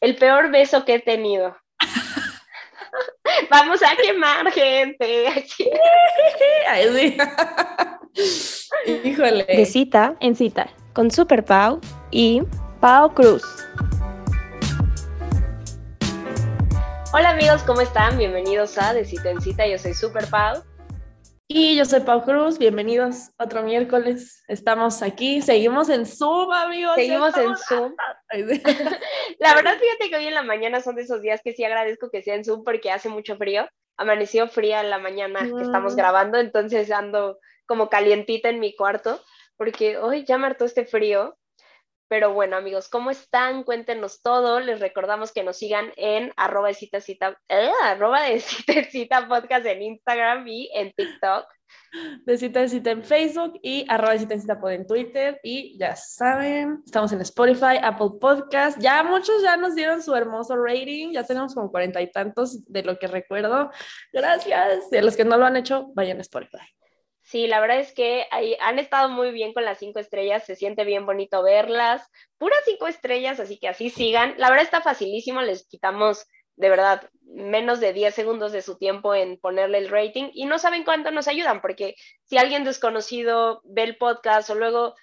[0.00, 1.56] el peor beso que he tenido.
[3.50, 5.46] Vamos a quemar gente.
[9.04, 9.44] Híjole.
[9.44, 11.80] De cita en cita con Super Pau
[12.10, 12.42] y
[12.80, 13.42] Pau Cruz.
[17.12, 18.18] Hola amigos, ¿cómo están?
[18.18, 19.66] Bienvenidos a De Cita en Cita.
[19.66, 20.62] Yo soy Super Pau.
[21.48, 24.42] Y yo soy Pau Cruz, bienvenidos otro miércoles.
[24.48, 26.96] Estamos aquí, seguimos en Zoom, amigos.
[26.96, 27.94] Seguimos en Zoom.
[29.38, 32.10] la verdad, fíjate que hoy en la mañana son de esos días que sí agradezco
[32.10, 33.68] que sea en Zoom porque hace mucho frío.
[33.96, 35.96] Amaneció fría en la mañana que estamos mm.
[35.96, 39.20] grabando, entonces ando como calientita en mi cuarto
[39.56, 41.36] porque hoy ya me hartó este frío
[42.08, 43.64] pero bueno, amigos, ¿cómo están?
[43.64, 44.60] Cuéntenos todo.
[44.60, 49.28] Les recordamos que nos sigan en arroba de cita cita, eh, arroba de cita, cita
[49.28, 51.46] podcast en Instagram y en TikTok.
[52.24, 55.40] De cita de cita en Facebook y arroba de cita cita en Twitter.
[55.42, 58.78] Y ya saben, estamos en Spotify, Apple Podcast.
[58.80, 61.12] Ya muchos ya nos dieron su hermoso rating.
[61.12, 63.70] Ya tenemos como cuarenta y tantos de lo que recuerdo.
[64.12, 64.92] Gracias.
[64.92, 66.76] Y a los que no lo han hecho, vayan a Spotify.
[67.26, 70.54] Sí, la verdad es que ahí han estado muy bien con las cinco estrellas, se
[70.54, 74.36] siente bien bonito verlas, puras cinco estrellas, así que así sigan.
[74.38, 76.24] La verdad está facilísimo, les quitamos
[76.54, 80.60] de verdad menos de 10 segundos de su tiempo en ponerle el rating y no
[80.60, 84.94] saben cuánto nos ayudan, porque si alguien desconocido ve el podcast o luego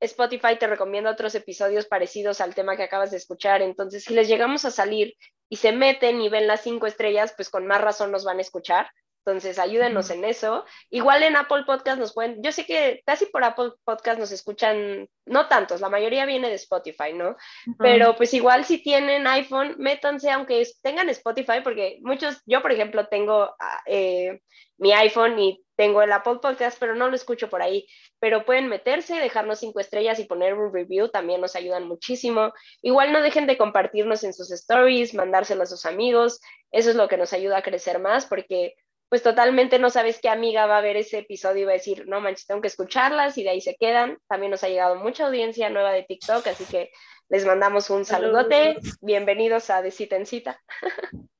[0.00, 4.28] Spotify te recomienda otros episodios parecidos al tema que acabas de escuchar, entonces si les
[4.28, 5.12] llegamos a salir
[5.50, 8.42] y se meten y ven las cinco estrellas, pues con más razón nos van a
[8.42, 8.88] escuchar.
[9.26, 10.64] Entonces, ayúdenos en eso.
[10.88, 15.08] Igual en Apple Podcast nos pueden, yo sé que casi por Apple Podcast nos escuchan,
[15.24, 17.36] no tantos, la mayoría viene de Spotify, ¿no?
[17.76, 23.08] Pero pues igual si tienen iPhone, métanse, aunque tengan Spotify, porque muchos, yo por ejemplo
[23.08, 24.42] tengo ah, eh,
[24.78, 27.88] mi iPhone y tengo el Apple Podcast, pero no lo escucho por ahí.
[28.20, 32.52] Pero pueden meterse, dejarnos cinco estrellas y poner un review, también nos ayudan muchísimo.
[32.80, 36.40] Igual no dejen de compartirnos en sus stories, mandárselo a sus amigos,
[36.70, 38.74] eso es lo que nos ayuda a crecer más, porque
[39.08, 42.06] pues totalmente no sabes qué amiga va a ver ese episodio y va a decir,
[42.08, 44.18] no manches, tengo que escucharlas y de ahí se quedan.
[44.28, 46.90] También nos ha llegado mucha audiencia nueva de TikTok, así que
[47.28, 48.76] les mandamos un saludote.
[49.00, 50.60] Bienvenidos a De Cita en Cita.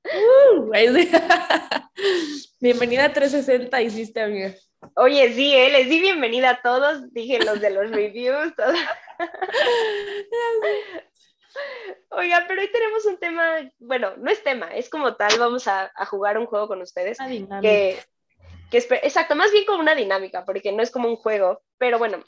[0.04, 0.70] Uh,
[2.60, 4.54] bienvenida a 360 hiciste, amiga.
[4.94, 5.70] Oye, sí, ¿eh?
[5.70, 8.78] les di bienvenida a todos, dije los de los reviews, todos.
[12.10, 15.90] Oiga, pero hoy tenemos un tema, bueno, no es tema, es como tal, vamos a,
[16.06, 17.18] jugar un juego con ustedes.
[17.60, 17.98] Que,
[18.70, 21.98] que es, exacto, más bien como una dinámica, porque no es como un juego, pero
[21.98, 22.24] bueno,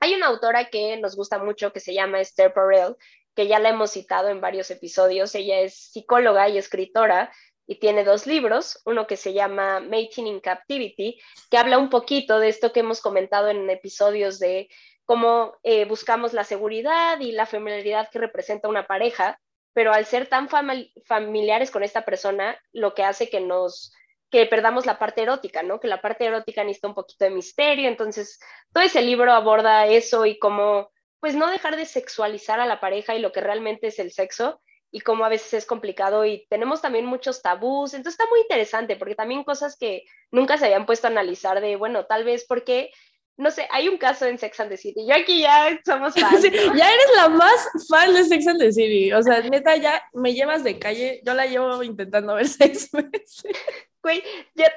[0.00, 2.96] hay una autora que nos gusta mucho que se llama Esther Perel,
[3.34, 5.34] que ya la hemos citado en varios episodios.
[5.34, 7.32] Ella es psicóloga y escritora
[7.66, 12.38] y tiene dos libros, uno que se llama Mating in Captivity, que habla un poquito
[12.38, 14.68] de esto que hemos comentado en episodios de
[15.06, 19.40] cómo eh, buscamos la seguridad y la familiaridad que representa una pareja,
[19.72, 20.48] pero al ser tan
[21.04, 23.92] familiares con esta persona, lo que hace que nos
[24.30, 25.78] que perdamos la parte erótica, ¿no?
[25.78, 28.40] Que la parte erótica necesita un poquito de misterio, entonces
[28.72, 30.90] todo ese libro aborda eso y cómo,
[31.20, 34.60] pues no dejar de sexualizar a la pareja y lo que realmente es el sexo
[34.90, 38.96] y cómo a veces es complicado y tenemos también muchos tabús, entonces está muy interesante
[38.96, 42.90] porque también cosas que nunca se habían puesto a analizar de, bueno, tal vez porque
[43.38, 45.06] no sé, hay un caso en Sex and the City.
[45.06, 46.42] Yo aquí ya somos fans.
[46.76, 49.12] ya eres la más fan de Sex and the City.
[49.12, 51.20] O sea, neta, ya me llevas de calle.
[51.22, 52.90] Yo la llevo intentando ver seis.
[54.02, 54.22] Güey,
[54.54, 54.72] ya,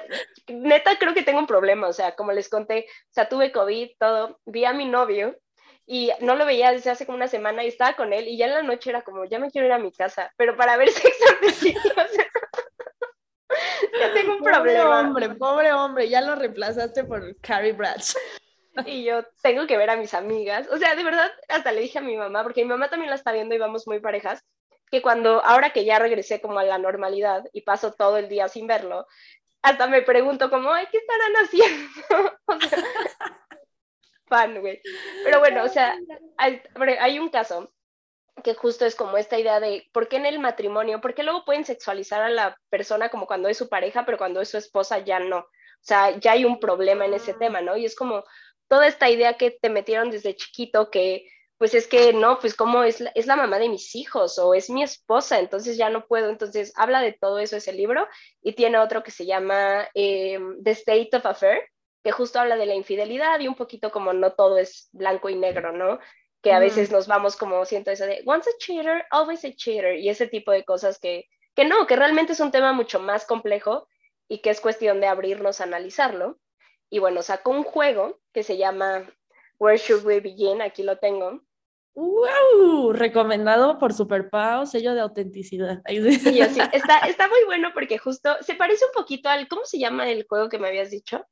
[0.48, 1.88] neta, creo que tengo un problema.
[1.88, 4.38] O sea, como les conté, o sea, tuve COVID, todo.
[4.44, 5.38] Vi a mi novio
[5.86, 8.28] y no lo veía desde hace como una semana y estaba con él.
[8.28, 10.30] Y ya en la noche era como, ya me quiero ir a mi casa.
[10.36, 12.26] Pero para ver Sex and the City, o sea.
[13.98, 14.84] ya tengo un problema.
[14.84, 18.20] Pobre hombre, pobre hombre, ya lo reemplazaste por Carrie Bradshaw
[18.86, 20.68] y yo tengo que ver a mis amigas.
[20.70, 23.16] O sea, de verdad, hasta le dije a mi mamá, porque mi mamá también la
[23.16, 24.44] está viendo y vamos muy parejas,
[24.90, 28.48] que cuando, ahora que ya regresé como a la normalidad y paso todo el día
[28.48, 29.06] sin verlo,
[29.62, 32.38] hasta me pregunto como, ay, ¿qué estarán haciendo?
[32.46, 32.84] o sea,
[34.28, 34.80] fan, güey.
[35.24, 35.96] Pero bueno, o sea,
[36.38, 36.62] hay,
[36.98, 37.72] hay un caso
[38.42, 41.44] que justo es como esta idea de por qué en el matrimonio, por qué luego
[41.44, 44.98] pueden sexualizar a la persona como cuando es su pareja, pero cuando es su esposa
[44.98, 45.38] ya no.
[45.38, 47.36] O sea, ya hay un problema en ese ah.
[47.38, 47.76] tema, ¿no?
[47.76, 48.24] Y es como,
[48.70, 51.26] toda esta idea que te metieron desde chiquito que
[51.58, 54.54] pues es que no, pues como es la, es la mamá de mis hijos o
[54.54, 56.30] es mi esposa, entonces ya no puedo.
[56.30, 58.08] Entonces habla de todo eso ese libro
[58.40, 61.60] y tiene otro que se llama eh, The State of Affair,
[62.02, 65.34] que justo habla de la infidelidad y un poquito como no todo es blanco y
[65.34, 65.98] negro, ¿no?
[66.40, 69.98] Que a veces nos vamos como siento eso de once a cheater, always a cheater
[69.98, 73.26] y ese tipo de cosas que, que no, que realmente es un tema mucho más
[73.26, 73.86] complejo
[74.28, 76.38] y que es cuestión de abrirnos a analizarlo.
[76.90, 79.08] Y bueno, sacó un juego que se llama
[79.58, 81.40] Where Should We Begin, aquí lo tengo,
[81.94, 82.92] ¡Wow!
[82.92, 85.82] Recomendado por Super Pau, sello de autenticidad.
[85.88, 86.60] Sí, así.
[86.72, 90.26] Está, está muy bueno porque justo se parece un poquito al, ¿cómo se llama el
[90.28, 91.24] juego que me habías dicho?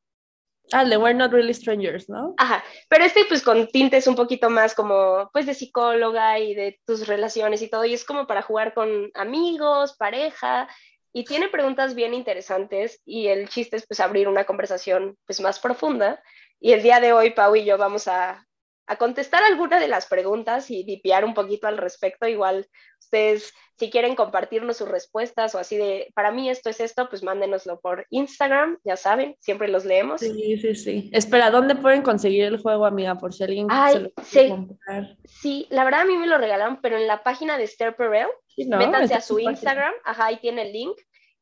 [0.72, 2.34] Ah, de We're Not Really Strangers, ¿no?
[2.36, 6.78] Ajá, pero este pues con tintes un poquito más como pues de psicóloga y de
[6.84, 10.68] tus relaciones y todo, y es como para jugar con amigos, pareja,
[11.12, 15.58] y tiene preguntas bien interesantes y el chiste es pues abrir una conversación pues más
[15.60, 16.22] profunda.
[16.60, 18.47] Y el día de hoy Pau y yo vamos a,
[18.88, 22.26] a contestar alguna de las preguntas y dipiar un poquito al respecto.
[22.26, 22.66] Igual
[22.98, 27.22] ustedes, si quieren compartirnos sus respuestas o así de, para mí esto es esto, pues
[27.22, 30.22] mándenoslo por Instagram, ya saben, siempre los leemos.
[30.22, 31.10] Sí, sí, sí.
[31.12, 33.16] Espera, ¿dónde pueden conseguir el juego, amiga?
[33.16, 34.48] Por si alguien se lo sí.
[34.48, 35.16] comprar.
[35.26, 38.28] Sí, la verdad a mí me lo regalaron, pero en la página de Esther Perel,
[38.56, 40.98] métanse a su Instagram, ajá, ahí tiene el link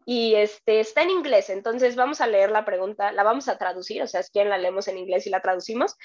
[0.08, 4.00] y este, está en inglés, entonces vamos a leer la pregunta, la vamos a traducir,
[4.04, 5.96] o sea, es quien la leemos en inglés y la traducimos,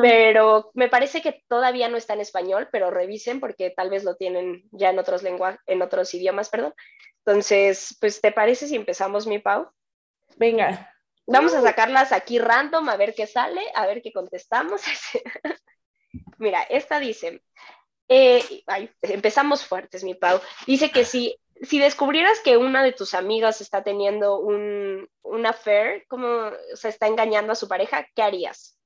[0.00, 4.14] pero me parece que todavía no está en español, pero revisen porque tal vez lo
[4.14, 6.72] tienen ya en otros lenguajes, en otros idiomas, perdón.
[7.26, 9.68] Entonces, pues, ¿te parece si empezamos, mi Pau?
[10.36, 10.94] Venga.
[11.26, 14.82] Vamos a sacarlas aquí random, a ver qué sale, a ver qué contestamos.
[16.38, 17.42] Mira, esta dice,
[18.08, 18.62] eh,
[19.02, 20.40] empezamos fuertes, mi Pau.
[20.64, 26.04] Dice que si si descubrieras que una de tus amigas está teniendo un, un affair,
[26.08, 28.78] como se está engañando a su pareja, ¿qué harías?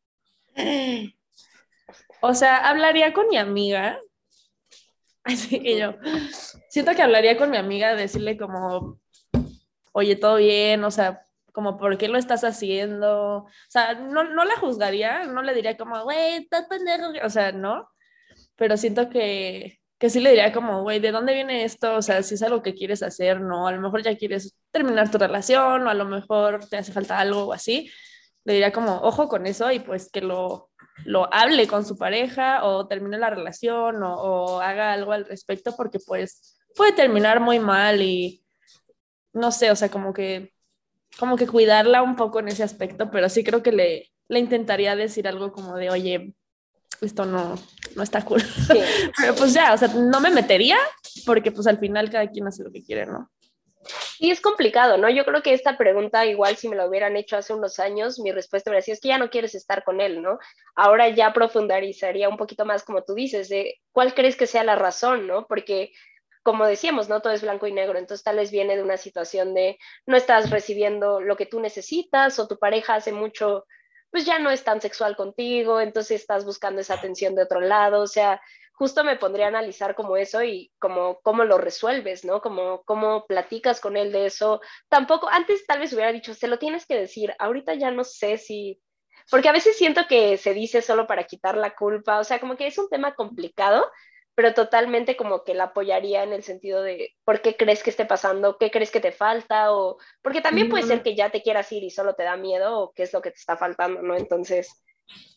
[2.21, 3.99] O sea, hablaría con mi amiga.
[5.25, 5.95] Así que yo
[6.69, 9.01] siento que hablaría con mi amiga, decirle como,
[9.93, 13.37] oye, todo bien, o sea, como, ¿por qué lo estás haciendo?
[13.37, 17.53] O sea, no, no la juzgaría, no le diría como, güey, estás pendejo, o sea,
[17.53, 17.89] no,
[18.57, 21.95] pero siento que, que sí le diría como, güey, ¿de dónde viene esto?
[21.95, 23.69] O sea, si es algo que quieres hacer, ¿no?
[23.69, 27.21] A lo mejor ya quieres terminar tu relación o a lo mejor te hace falta
[27.21, 27.89] algo o así.
[28.43, 30.71] Le diría como, ojo con eso y pues que lo,
[31.05, 35.77] lo hable con su pareja o termine la relación o, o haga algo al respecto
[35.77, 38.45] porque pues puede terminar muy mal y
[39.33, 40.53] no sé, o sea, como que
[41.17, 44.97] como que cuidarla un poco en ese aspecto, pero sí creo que le, le intentaría
[44.97, 46.35] decir algo como de, oye,
[47.03, 47.57] esto no,
[47.97, 48.43] no está cool.
[49.19, 50.79] Pero pues ya, o sea, no me metería
[51.27, 53.31] porque pues al final cada quien hace lo que quiere, ¿no?
[54.19, 55.11] Y es complicado, ¿no?
[55.11, 58.31] Yo creo que esta pregunta, igual si me la hubieran hecho hace unos años, mi
[58.31, 60.39] respuesta hubiera sido, es que ya no quieres estar con él, ¿no?
[60.77, 64.77] Ahora ya profundizaría un poquito más, como tú dices, de cuál crees que sea la
[64.77, 65.47] razón, ¿no?
[65.47, 65.93] Porque,
[66.43, 69.55] como decíamos, no todo es blanco y negro, entonces tal vez viene de una situación
[69.55, 73.65] de no estás recibiendo lo que tú necesitas o tu pareja hace mucho
[74.13, 78.03] pues ya no es tan sexual contigo, entonces estás buscando esa atención de otro lado,
[78.03, 78.41] o sea,
[78.75, 82.43] justo me pondría a analizar como eso y como cómo lo resuelves, ¿no?
[82.43, 84.61] Como cómo platicas con él de eso.
[84.89, 88.37] Tampoco, antes tal vez hubiera dicho, se lo tienes que decir, ahorita ya no sé
[88.37, 88.83] si,
[89.31, 92.57] porque a veces siento que se dice solo para quitar la culpa, o sea, como
[92.57, 93.91] que es un tema complicado,
[94.35, 98.05] pero totalmente como que la apoyaría en el sentido de por qué crees que esté
[98.07, 101.71] pasando, qué crees que te falta, o porque también puede ser que ya te quieras
[101.73, 104.17] ir y solo te da miedo o qué es lo que te está faltando, ¿no?
[104.17, 104.83] Entonces,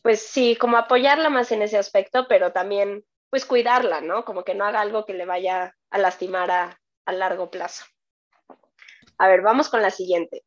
[0.01, 4.23] pues sí, como apoyarla más en ese aspecto, pero también pues cuidarla, ¿no?
[4.23, 7.85] Como que no haga algo que le vaya a lastimar a, a largo plazo.
[9.17, 10.43] A ver, vamos con la siguiente.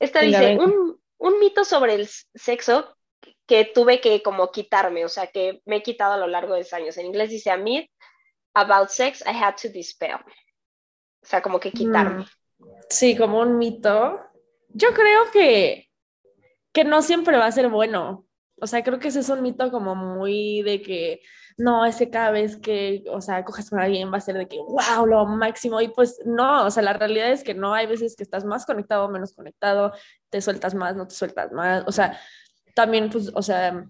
[0.00, 2.96] Esta dice, Un, un mito sobre el sexo
[3.46, 6.60] que tuve que como quitarme, o sea, que me he quitado a lo largo de
[6.60, 6.96] los años.
[6.96, 7.88] En inglés dice a mí,
[8.54, 10.16] about sex, I had to dispel.
[10.16, 12.22] O sea, como que quitarme.
[12.22, 12.64] Mm.
[12.88, 14.20] Sí, como un mito.
[14.68, 15.90] Yo creo que,
[16.72, 18.26] que no siempre va a ser bueno.
[18.60, 21.20] O sea, creo que ese es un mito como muy de que
[21.56, 24.58] no, ese cada vez que, o sea, coges con alguien va a ser de que,
[24.58, 25.80] wow, lo máximo.
[25.80, 28.64] Y pues no, o sea, la realidad es que no, hay veces que estás más
[28.64, 29.92] conectado, menos conectado,
[30.30, 31.84] te sueltas más, no te sueltas más.
[31.86, 32.18] O sea,
[32.74, 33.86] también, pues, o sea,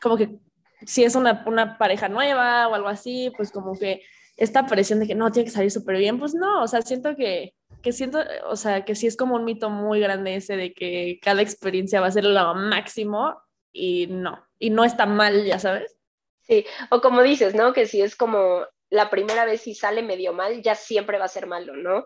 [0.00, 0.38] como que
[0.86, 4.02] si es una, una pareja nueva o algo así, pues como que
[4.36, 7.14] esta presión de que no, tiene que salir súper bien, pues no, o sea, siento
[7.16, 10.72] que, que siento, o sea, que sí es como un mito muy grande ese de
[10.72, 13.36] que cada experiencia va a ser lo máximo
[13.72, 15.96] y no, y no está mal, ya sabes.
[16.42, 17.72] Sí, o como dices, ¿no?
[17.72, 21.28] Que si es como la primera vez y sale medio mal, ya siempre va a
[21.28, 22.04] ser malo, ¿no?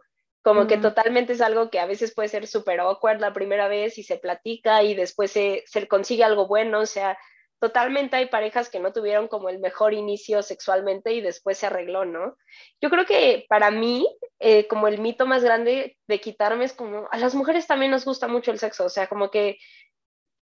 [0.49, 3.99] Como que totalmente es algo que a veces puede ser súper awkward la primera vez
[3.99, 7.19] y se platica y después se, se consigue algo bueno, o sea,
[7.59, 12.05] totalmente hay parejas que no tuvieron como el mejor inicio sexualmente y después se arregló,
[12.05, 12.37] ¿no?
[12.81, 17.09] Yo creo que para mí, eh, como el mito más grande de quitarme es como,
[17.11, 19.59] a las mujeres también nos gusta mucho el sexo, o sea, como que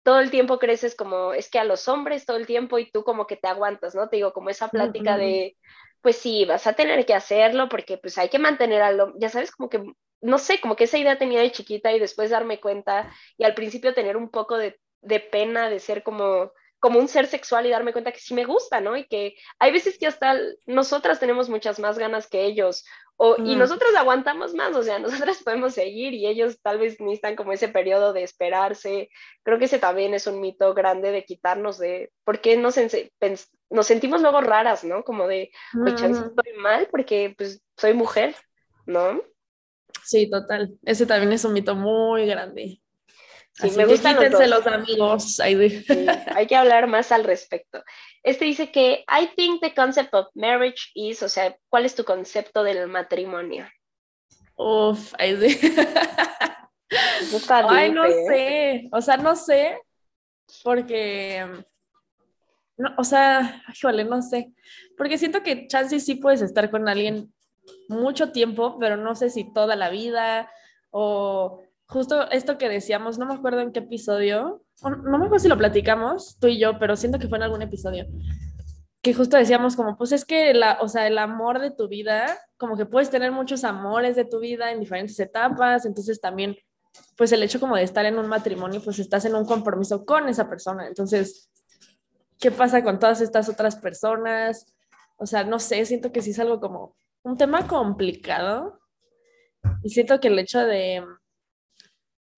[0.03, 3.03] todo el tiempo creces como, es que a los hombres todo el tiempo y tú
[3.03, 4.07] como que te aguantas, ¿no?
[4.07, 5.57] Te digo, como esa plática de,
[6.01, 9.51] pues sí, vas a tener que hacerlo porque pues hay que mantener al ya sabes,
[9.51, 9.83] como que,
[10.21, 13.53] no sé, como que esa idea tenía de chiquita y después darme cuenta y al
[13.55, 17.69] principio tener un poco de, de pena de ser como como un ser sexual y
[17.69, 18.95] darme cuenta que sí me gusta, ¿no?
[18.95, 22.85] Y que hay veces que hasta nosotras tenemos muchas más ganas que ellos,
[23.21, 27.35] o, y nosotros aguantamos más, o sea, nosotras podemos seguir y ellos tal vez necesitan
[27.35, 29.09] como ese periodo de esperarse.
[29.43, 32.75] Creo que ese también es un mito grande de quitarnos de, porque nos,
[33.69, 35.03] nos sentimos luego raras, ¿no?
[35.03, 35.51] Como de,
[35.85, 38.35] oye, estoy mal porque pues soy mujer,
[38.85, 39.21] ¿no?
[40.05, 40.77] Sí, total.
[40.85, 42.81] Ese también es un mito muy grande.
[43.53, 44.15] Sí, me gustan
[44.49, 45.39] los, amigos.
[45.39, 47.83] hay que hablar más al respecto.
[48.23, 52.05] Este dice que I think the concept of marriage is, o sea, ¿cuál es tu
[52.05, 53.67] concepto del matrimonio?
[54.55, 55.13] Uf,
[57.49, 58.25] Ay, no ¿eh?
[58.27, 58.89] sé.
[58.91, 59.79] O sea, no sé.
[60.63, 61.45] Porque.
[62.77, 64.53] No, o sea, híjole, no sé.
[64.97, 67.33] Porque siento que chances sí puedes estar con alguien
[67.87, 70.51] mucho tiempo, pero no sé si toda la vida
[70.89, 75.47] o justo esto que decíamos, no me acuerdo en qué episodio, no me acuerdo si
[75.47, 78.05] lo platicamos tú y yo, pero siento que fue en algún episodio,
[79.01, 82.37] que justo decíamos como, pues es que la, o sea, el amor de tu vida,
[82.57, 86.55] como que puedes tener muchos amores de tu vida en diferentes etapas, entonces también,
[87.17, 90.29] pues el hecho como de estar en un matrimonio, pues estás en un compromiso con
[90.29, 91.49] esa persona, entonces,
[92.39, 94.75] ¿qué pasa con todas estas otras personas?
[95.17, 98.79] O sea, no sé, siento que sí es algo como un tema complicado
[99.81, 101.03] y siento que el hecho de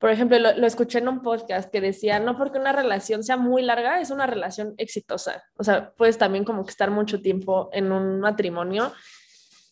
[0.01, 3.61] por ejemplo, lo, escuché en un podcast que decía, no porque una relación sea muy
[3.61, 5.43] larga, es una relación exitosa.
[5.57, 8.91] O sea, puedes también como que estar mucho tiempo en un matrimonio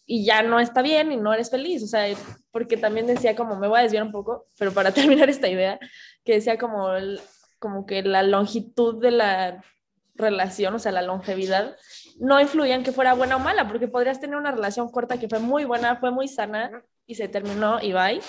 [0.05, 1.81] y ya no está bien y no eres feliz.
[1.81, 2.05] O sea,
[2.51, 5.79] porque también decía como, me voy a desviar un poco, pero para terminar esta idea,
[6.23, 6.89] que decía como,
[7.57, 9.65] como que la longitud de la
[10.13, 11.75] relación, o sea, la longevidad,
[12.19, 15.27] no influía en que fuera buena o mala, porque podrías tener una relación corta que
[15.27, 18.21] fue muy buena, fue muy sana y se terminó y bye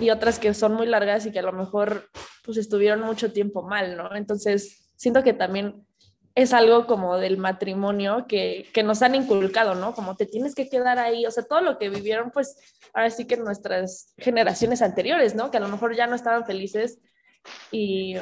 [0.00, 2.08] y otras que son muy largas y que a lo mejor
[2.44, 4.14] pues estuvieron mucho tiempo mal, ¿no?
[4.14, 5.86] Entonces, siento que también
[6.34, 9.94] es algo como del matrimonio que, que, nos han inculcado, ¿no?
[9.94, 12.56] Como te tienes que quedar ahí, o sea, todo lo que vivieron, pues
[12.94, 15.50] ahora sí que nuestras generaciones anteriores, ¿no?
[15.50, 16.98] Que a lo mejor ya no estaban felices
[17.70, 18.16] y...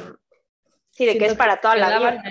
[0.91, 2.23] Sí, de que es para toda la vida.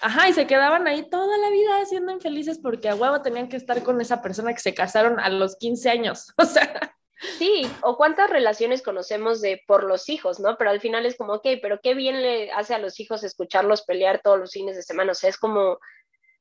[0.00, 3.56] Ajá, y se quedaban ahí toda la vida siendo infelices porque a huevo tenían que
[3.56, 6.96] estar con esa persona que se casaron a los 15 años, o sea...
[7.18, 10.56] Sí, o cuántas relaciones conocemos de por los hijos, ¿no?
[10.58, 13.84] Pero al final es como, ok, pero qué bien le hace a los hijos escucharlos
[13.84, 15.12] pelear todos los fines de semana.
[15.12, 15.78] O sea, es como,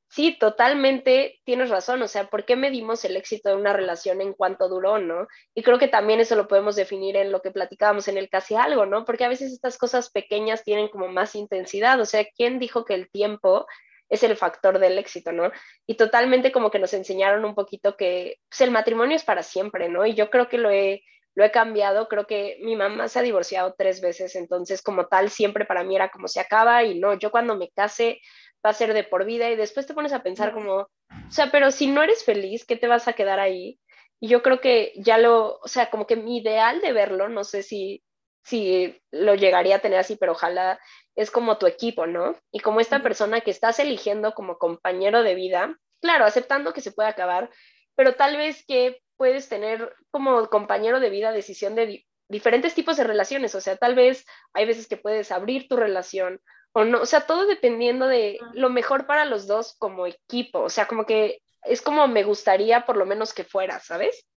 [0.09, 2.01] sí, totalmente tienes razón.
[2.01, 5.27] O sea, ¿por qué medimos el éxito de una relación en cuanto duró, no?
[5.53, 8.55] Y creo que también eso lo podemos definir en lo que platicábamos en el casi
[8.55, 9.05] algo, ¿no?
[9.05, 12.01] Porque a veces estas cosas pequeñas tienen como más intensidad.
[12.01, 13.65] O sea, ¿quién dijo que el tiempo
[14.09, 15.51] es el factor del éxito, ¿no?
[15.87, 19.89] Y totalmente como que nos enseñaron un poquito que pues, el matrimonio es para siempre,
[19.89, 20.05] ¿no?
[20.05, 21.03] Y yo creo que lo he,
[21.35, 25.29] lo he cambiado, creo que mi mamá se ha divorciado tres veces, entonces como tal
[25.29, 28.21] siempre para mí era como se acaba y no, yo cuando me case
[28.65, 31.51] va a ser de por vida y después te pones a pensar como, o sea,
[31.51, 33.79] pero si no eres feliz, ¿qué te vas a quedar ahí?
[34.19, 37.43] Y yo creo que ya lo, o sea, como que mi ideal de verlo, no
[37.43, 38.01] sé si,
[38.45, 40.79] si lo llegaría a tener así, pero ojalá
[41.15, 42.37] es como tu equipo, ¿no?
[42.51, 46.91] Y como esta persona que estás eligiendo como compañero de vida, claro, aceptando que se
[46.91, 47.49] puede acabar,
[47.95, 53.03] pero tal vez que puedes tener como compañero de vida decisión de diferentes tipos de
[53.03, 56.39] relaciones, o sea, tal vez hay veces que puedes abrir tu relación
[56.73, 60.69] o no, o sea, todo dependiendo de lo mejor para los dos como equipo, o
[60.69, 64.27] sea, como que es como me gustaría por lo menos que fuera, ¿sabes?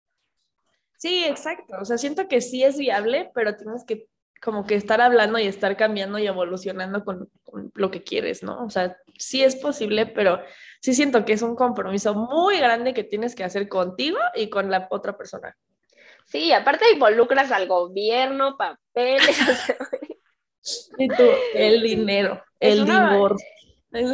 [0.98, 4.08] Sí, exacto, o sea, siento que sí es viable, pero tienes que
[4.40, 7.28] como que estar hablando y estar cambiando y evolucionando con,
[7.74, 8.64] lo que quieres, ¿no?
[8.64, 10.40] O sea, sí es posible, pero
[10.80, 14.70] sí siento que es un compromiso muy grande que tienes que hacer contigo y con
[14.70, 15.56] la otra persona.
[16.26, 19.38] Sí, aparte involucras al gobierno, papeles.
[20.98, 21.24] y tú,
[21.54, 23.46] el dinero, el divorcio.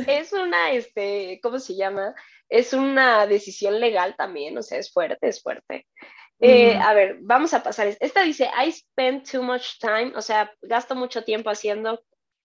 [0.06, 2.14] Es una, este, ¿cómo se llama?
[2.48, 5.86] Es una decisión legal también, o sea, es fuerte, es fuerte.
[6.40, 7.96] Eh, a ver, vamos a pasar.
[8.00, 12.02] Esta dice, I spend too much time, o sea, gasto mucho tiempo haciendo.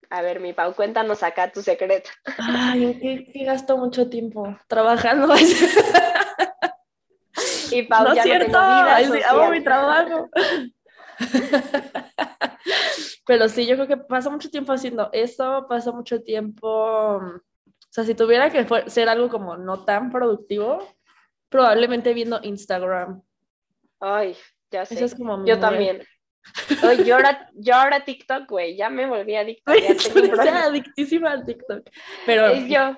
[0.09, 2.09] A ver, mi Pau, cuéntanos acá tu secreto.
[2.37, 4.57] Ay, ¿qué, qué gasto mucho tiempo?
[4.67, 5.35] Trabajando.
[7.71, 10.29] y Pau, no ya cierto, no tengo vida amo mi trabajo.
[13.25, 17.41] Pero sí, yo creo que paso mucho tiempo haciendo eso, paso mucho tiempo, o
[17.89, 20.79] sea, si tuviera que ser algo como no tan productivo,
[21.49, 23.21] probablemente viendo Instagram
[23.99, 24.35] Ay,
[24.71, 24.95] ya sé.
[24.95, 26.03] Eso es como yo también.
[27.05, 29.73] yo, ahora, yo ahora TikTok, güey, ya me volví adicta.
[29.75, 31.89] Ya adictísima a TikTok.
[32.25, 32.97] Pero yo,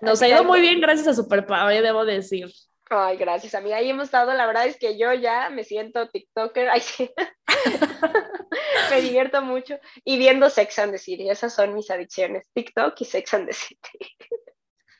[0.00, 2.50] nos ha ido muy bien gracias a Super debo decir.
[2.90, 3.76] Ay, gracias, amiga.
[3.76, 6.68] Ahí hemos estado, la verdad es que yo ya me siento TikToker.
[6.68, 7.10] Ay, sí.
[8.90, 9.78] me divierto mucho.
[10.04, 13.54] Y viendo Sex and the City, esas son mis adicciones, TikTok y Sex and the
[13.54, 13.78] City.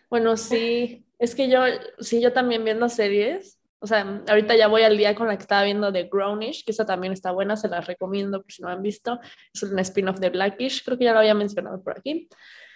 [0.08, 1.64] Bueno, sí, es que yo,
[1.98, 5.42] sí, yo también viendo series, o sea, ahorita ya voy al día con la que
[5.42, 8.68] estaba viendo de Grownish, que esa también está buena, se la recomiendo por si no
[8.68, 9.18] han visto.
[9.52, 12.28] Es un spin-off de Blackish, creo que ya lo había mencionado por aquí.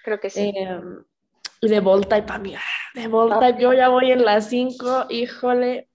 [0.03, 0.53] Creo que sí.
[0.55, 0.81] Eh,
[1.61, 2.61] y de Voltype, amiga.
[2.95, 5.89] De Voltype, yo ya voy en las 5, híjole.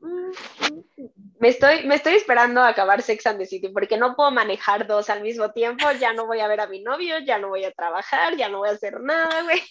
[1.40, 4.88] Me estoy, me estoy esperando a acabar Sex and the City porque no puedo manejar
[4.88, 5.92] dos al mismo tiempo.
[6.00, 8.60] Ya no voy a ver a mi novio, ya no voy a trabajar, ya no
[8.60, 9.62] voy a hacer nada, güey.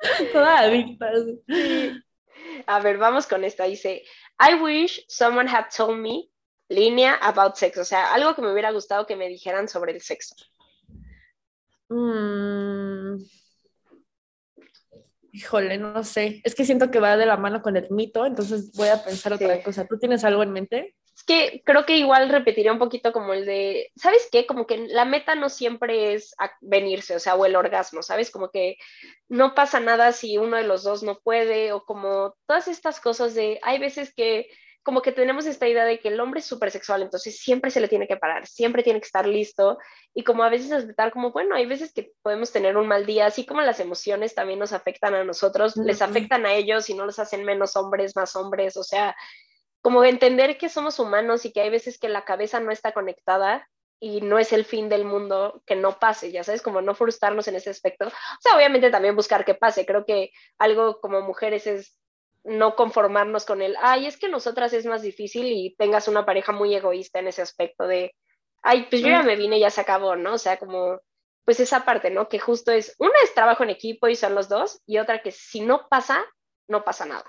[0.32, 1.10] Toda adicta.
[2.66, 3.64] A ver, vamos con esta.
[3.64, 4.02] Dice,
[4.42, 6.28] I wish someone had told me
[6.68, 7.78] línea about sex.
[7.78, 10.34] O sea, algo que me hubiera gustado que me dijeran sobre el sexo.
[11.88, 13.22] Mm.
[15.32, 16.40] Híjole, no sé.
[16.44, 19.32] Es que siento que va de la mano con el mito, entonces voy a pensar
[19.32, 19.86] otra cosa.
[19.86, 20.96] ¿Tú tienes algo en mente?
[21.14, 24.46] Es que creo que igual repetiría un poquito como el de, ¿sabes qué?
[24.46, 28.30] Como que la meta no siempre es venirse, o sea, o el orgasmo, ¿sabes?
[28.30, 28.76] Como que
[29.28, 33.34] no pasa nada si uno de los dos no puede, o como todas estas cosas
[33.34, 34.48] de, hay veces que
[34.82, 37.80] como que tenemos esta idea de que el hombre es súper sexual, entonces siempre se
[37.80, 39.78] le tiene que parar, siempre tiene que estar listo
[40.12, 43.26] y como a veces aceptar como, bueno, hay veces que podemos tener un mal día,
[43.26, 47.06] así como las emociones también nos afectan a nosotros, les afectan a ellos y no
[47.06, 49.14] los hacen menos hombres, más hombres, o sea,
[49.82, 53.68] como entender que somos humanos y que hay veces que la cabeza no está conectada
[54.00, 57.46] y no es el fin del mundo que no pase, ya sabes, como no frustrarnos
[57.48, 58.06] en ese aspecto.
[58.06, 59.86] O sea, obviamente también buscar que pase.
[59.86, 61.98] Creo que algo como mujeres es
[62.44, 66.52] no conformarnos con el, ay, es que nosotras es más difícil y tengas una pareja
[66.52, 68.14] muy egoísta en ese aspecto de,
[68.62, 70.34] ay, pues yo ya me vine ya se acabó, ¿no?
[70.34, 71.00] O sea, como,
[71.44, 72.28] pues esa parte, ¿no?
[72.28, 75.30] Que justo es, una es trabajo en equipo y son los dos, y otra que
[75.30, 76.24] si no pasa,
[76.68, 77.24] no pasa nada.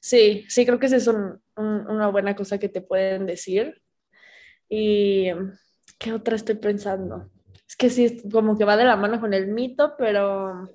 [0.00, 1.08] Sí, sí, creo que esa es
[1.56, 3.82] una buena cosa que te pueden decir.
[4.68, 5.28] Y,
[5.98, 7.30] ¿qué otra estoy pensando?
[7.68, 10.68] Es que sí, como que va de la mano con el mito, pero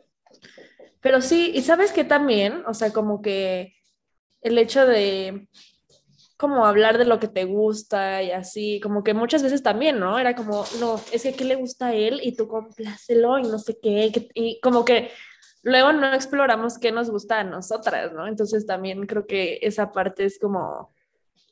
[1.01, 3.73] pero sí, y sabes que también, o sea, como que
[4.41, 5.47] el hecho de
[6.37, 10.19] como hablar de lo que te gusta y así, como que muchas veces también, ¿no?
[10.19, 12.19] Era como, no, es que ¿qué le gusta a él?
[12.21, 15.09] Y tú complácelo y no sé qué, y como que
[15.63, 18.27] luego no exploramos qué nos gusta a nosotras, ¿no?
[18.27, 20.93] Entonces también creo que esa parte es como,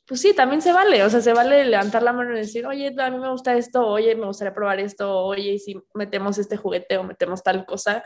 [0.06, 2.94] pues sí, también se vale, o sea, se vale levantar la mano y decir, oye,
[2.98, 6.56] a mí me gusta esto, oye, me gustaría probar esto, oye, y si metemos este
[6.56, 8.04] juguete o metemos tal cosa,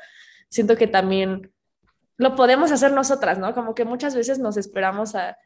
[0.49, 1.53] siento que también
[2.17, 3.55] lo podemos hacer nosotras, ¿no?
[3.55, 5.37] Como que muchas veces nos esperamos a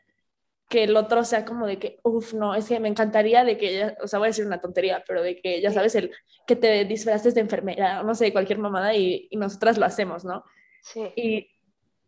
[0.69, 3.77] que el otro sea como de que, uff, no, es que me encantaría de que
[3.77, 6.11] ella, o sea, voy a decir una tontería, pero de que ya sabes, el
[6.47, 10.45] que te disfraces de enfermera, no sé, cualquier mamada y, y nosotras lo hacemos, ¿no?
[10.83, 11.13] Sí.
[11.17, 11.51] Y,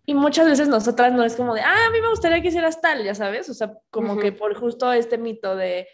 [0.07, 2.81] y, muchas veces nosotras no es como de, ah, a mí me gustaría que hicieras
[2.81, 5.87] tal, ya sabes, o sea, como que por justo este mito de,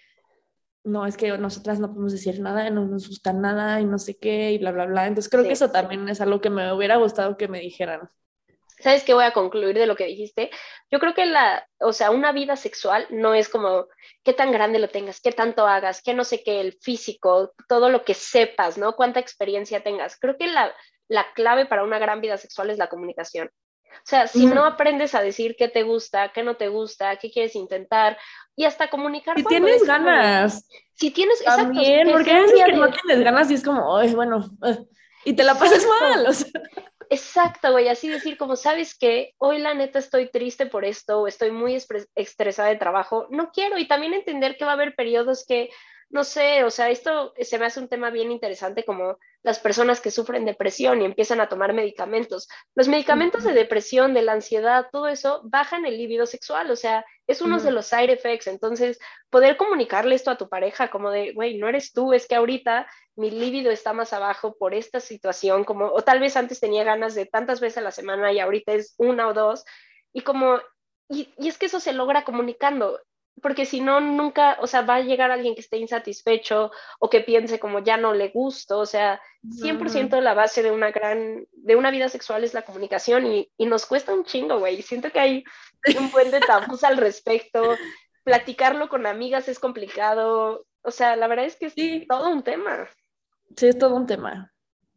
[0.84, 4.18] no, es que nosotras no podemos decir nada, no nos gusta nada y no sé
[4.18, 5.06] qué y bla, bla, bla.
[5.06, 8.10] Entonces creo que eso también es algo que me hubiera gustado que me dijeran.
[8.82, 10.50] ¿Sabes qué voy a concluir de lo que dijiste?
[10.90, 13.86] Yo creo que la, o sea, una vida sexual no es como
[14.24, 17.90] qué tan grande lo tengas, qué tanto hagas, qué no sé qué, el físico, todo
[17.90, 18.94] lo que sepas, ¿no?
[18.94, 20.18] Cuánta experiencia tengas.
[20.18, 20.74] Creo que la,
[21.08, 23.50] la clave para una gran vida sexual es la comunicación.
[23.92, 27.30] O sea, si no aprendes a decir qué te gusta, qué no te gusta, qué
[27.30, 28.18] quieres intentar
[28.56, 29.36] y hasta comunicar.
[29.36, 30.66] Si tienes ganas.
[30.94, 34.50] si tienes, También, porque hay veces que no tienes ganas y es como, ay, bueno,
[34.64, 34.78] eh",
[35.24, 36.26] y te la pasas mal.
[36.26, 36.48] O sea.
[37.12, 39.34] Exacto, güey, así decir como, ¿sabes qué?
[39.36, 41.78] Hoy la neta estoy triste por esto o estoy muy
[42.14, 45.68] estresada de trabajo, no quiero y también entender que va a haber periodos que
[46.12, 50.02] no sé, o sea, esto se me hace un tema bien interesante como las personas
[50.02, 52.48] que sufren depresión y empiezan a tomar medicamentos.
[52.74, 57.06] Los medicamentos de depresión, de la ansiedad, todo eso bajan el libido sexual, o sea,
[57.26, 58.46] es uno de los side effects.
[58.46, 58.98] Entonces,
[59.30, 62.86] poder comunicarle esto a tu pareja como de, güey, no eres tú, es que ahorita
[63.16, 67.14] mi libido está más abajo por esta situación, como, o tal vez antes tenía ganas
[67.14, 69.64] de tantas veces a la semana y ahorita es una o dos,
[70.12, 70.60] y como,
[71.08, 73.00] y, y es que eso se logra comunicando
[73.40, 77.20] porque si no, nunca, o sea, va a llegar alguien que esté insatisfecho o que
[77.20, 81.76] piense como ya no le gusto, o sea, 100% la base de una gran, de
[81.76, 85.20] una vida sexual es la comunicación y, y nos cuesta un chingo, güey, siento que
[85.20, 85.44] hay
[85.98, 87.76] un buen de tabús al respecto,
[88.22, 92.88] platicarlo con amigas es complicado, o sea, la verdad es que es todo un tema.
[93.56, 94.51] Sí, es todo un tema.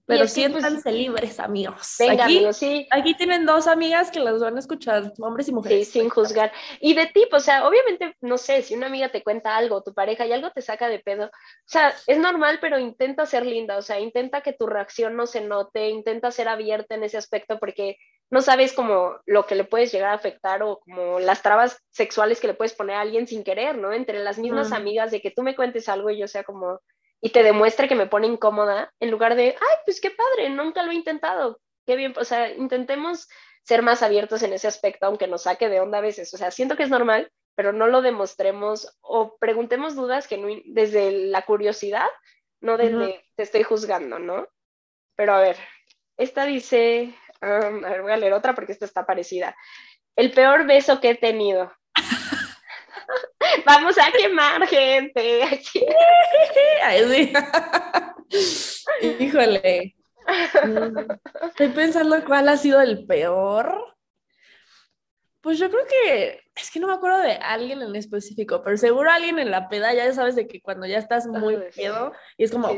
[0.07, 1.95] Pero pues, siéntanse libres, amigos.
[1.97, 2.87] Venga, aquí, amigos, sí.
[2.91, 5.87] Aquí tienen dos amigas que las van a escuchar, hombres y mujeres.
[5.87, 6.51] Sí, sin juzgar.
[6.79, 9.95] Y de ti, o sea, obviamente, no sé, si una amiga te cuenta algo, tu
[9.95, 11.29] pareja, y algo te saca de pedo, o
[11.65, 15.41] sea, es normal, pero intenta ser linda, o sea, intenta que tu reacción no se
[15.41, 17.97] note, intenta ser abierta en ese aspecto, porque
[18.29, 22.39] no sabes como lo que le puedes llegar a afectar o como las trabas sexuales
[22.39, 23.91] que le puedes poner a alguien sin querer, ¿no?
[23.91, 26.79] Entre las mismas amigas de que tú me cuentes algo y yo sea como,
[27.25, 30.83] y te demuestre que me pone incómoda, en lugar de, ay, pues qué padre, nunca
[30.83, 33.27] lo he intentado, qué bien, o sea, intentemos
[33.63, 36.51] ser más abiertos en ese aspecto, aunque nos saque de onda a veces, o sea,
[36.51, 42.05] siento que es normal, pero no lo demostremos o preguntemos dudas que desde la curiosidad,
[42.61, 44.47] no desde te estoy juzgando, ¿no?
[45.15, 45.57] Pero a ver,
[46.17, 49.57] esta dice, um, a ver, voy a leer otra porque esta está parecida.
[50.15, 51.73] El peor beso que he tenido.
[53.65, 55.61] Vamos a quemar gente.
[59.19, 59.95] Híjole.
[60.63, 60.97] Mm,
[61.47, 63.95] estoy pensando cuál ha sido el peor.
[65.41, 69.11] Pues yo creo que, es que no me acuerdo de alguien en específico, pero seguro
[69.11, 72.51] alguien en la peda, ya sabes de que cuando ya estás muy pedo y es
[72.51, 72.69] como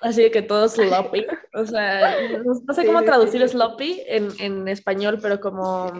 [0.00, 5.20] así de que todo sloppy, o sea, no, sé cómo traducir sloppy en, en, español,
[5.22, 5.92] pero como...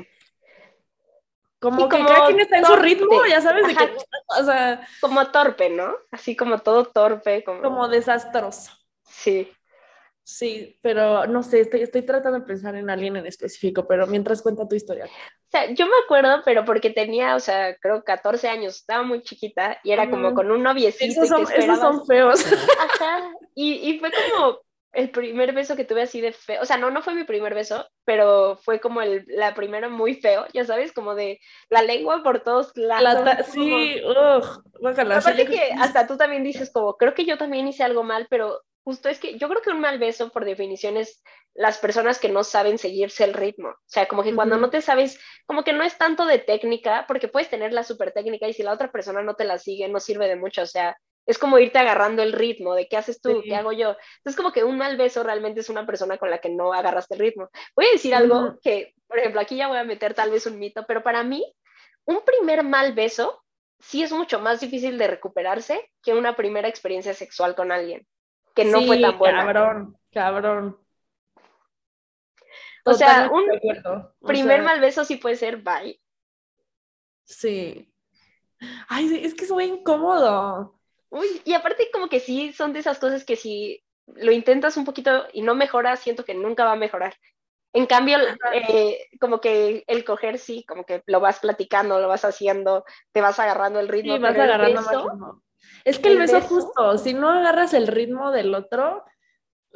[1.62, 3.96] Como que cada quien está en su ritmo, ya sabes, de que,
[4.40, 4.84] o sea...
[5.00, 5.94] Como torpe, ¿no?
[6.10, 7.44] Así como todo torpe.
[7.44, 8.72] Como, como desastroso.
[9.04, 9.48] Sí.
[10.24, 14.42] Sí, pero no sé, estoy, estoy tratando de pensar en alguien en específico, pero mientras
[14.42, 15.06] cuenta tu historia.
[15.06, 19.22] O sea, yo me acuerdo, pero porque tenía, o sea, creo 14 años, estaba muy
[19.22, 21.22] chiquita y era como con un noviecito.
[21.22, 22.44] Esos son, esos son feos.
[22.78, 24.58] Ajá, y, y fue como
[24.92, 27.54] el primer beso que tuve así de feo, o sea, no, no fue mi primer
[27.54, 32.22] beso, pero fue como el, la primera muy feo, ya sabes, como de la lengua
[32.22, 33.46] por todos lados.
[33.52, 38.02] sí, ugh, Aparte que hasta tú también dices como, creo que yo también hice algo
[38.02, 41.22] mal, pero justo es que yo creo que un mal beso, por definición, es
[41.54, 43.68] las personas que no saben seguirse el ritmo.
[43.68, 47.04] O sea, como que cuando no te sabes, como que no es tanto de técnica,
[47.06, 49.88] porque puedes tener la super técnica y si la otra persona no te la sigue,
[49.88, 50.62] no sirve de mucho.
[50.62, 53.96] O sea, es como irte agarrando el ritmo de qué haces tú, qué hago yo.
[54.18, 57.14] Entonces, como que un mal beso realmente es una persona con la que no agarraste
[57.14, 57.48] el ritmo.
[57.76, 60.58] Voy a decir algo que, por ejemplo, aquí ya voy a meter tal vez un
[60.58, 61.44] mito, pero para mí,
[62.04, 63.42] un primer mal beso
[63.78, 68.06] sí es mucho más difícil de recuperarse que una primera experiencia sexual con alguien
[68.54, 69.44] que no fue tan buena.
[69.44, 70.78] Cabrón, cabrón.
[72.84, 73.46] O sea, un
[74.26, 76.00] primer mal beso sí puede ser bye.
[77.24, 77.88] Sí.
[78.88, 80.80] Ay, es que es muy incómodo.
[81.12, 84.86] Uy, y aparte como que sí son de esas cosas que si lo intentas un
[84.86, 87.14] poquito y no mejora, siento que nunca va a mejorar.
[87.74, 88.18] En cambio,
[88.54, 93.20] eh, como que el coger sí, como que lo vas platicando, lo vas haciendo, te
[93.20, 94.16] vas agarrando el ritmo.
[94.16, 95.36] Sí, vas agarrando más
[95.84, 99.04] es que el, beso, justo, si no agarras el ritmo del otro,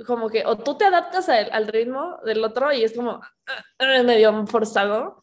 [0.07, 4.47] como que o tú te adaptas al ritmo del otro y es como uh, medio
[4.47, 5.23] forzado,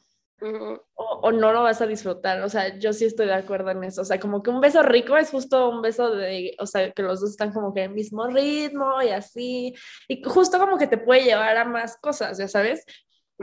[0.96, 2.42] o, no lo vas a disfrutar.
[2.42, 4.02] O sea, yo sí estoy de acuerdo en eso.
[4.02, 7.04] O sea, como que un beso rico es justo un beso de, o sea, que
[7.04, 9.74] los dos están como que en el mismo ritmo y así.
[10.08, 12.86] Y justo como que te puede llevar a más cosas, ya sabes.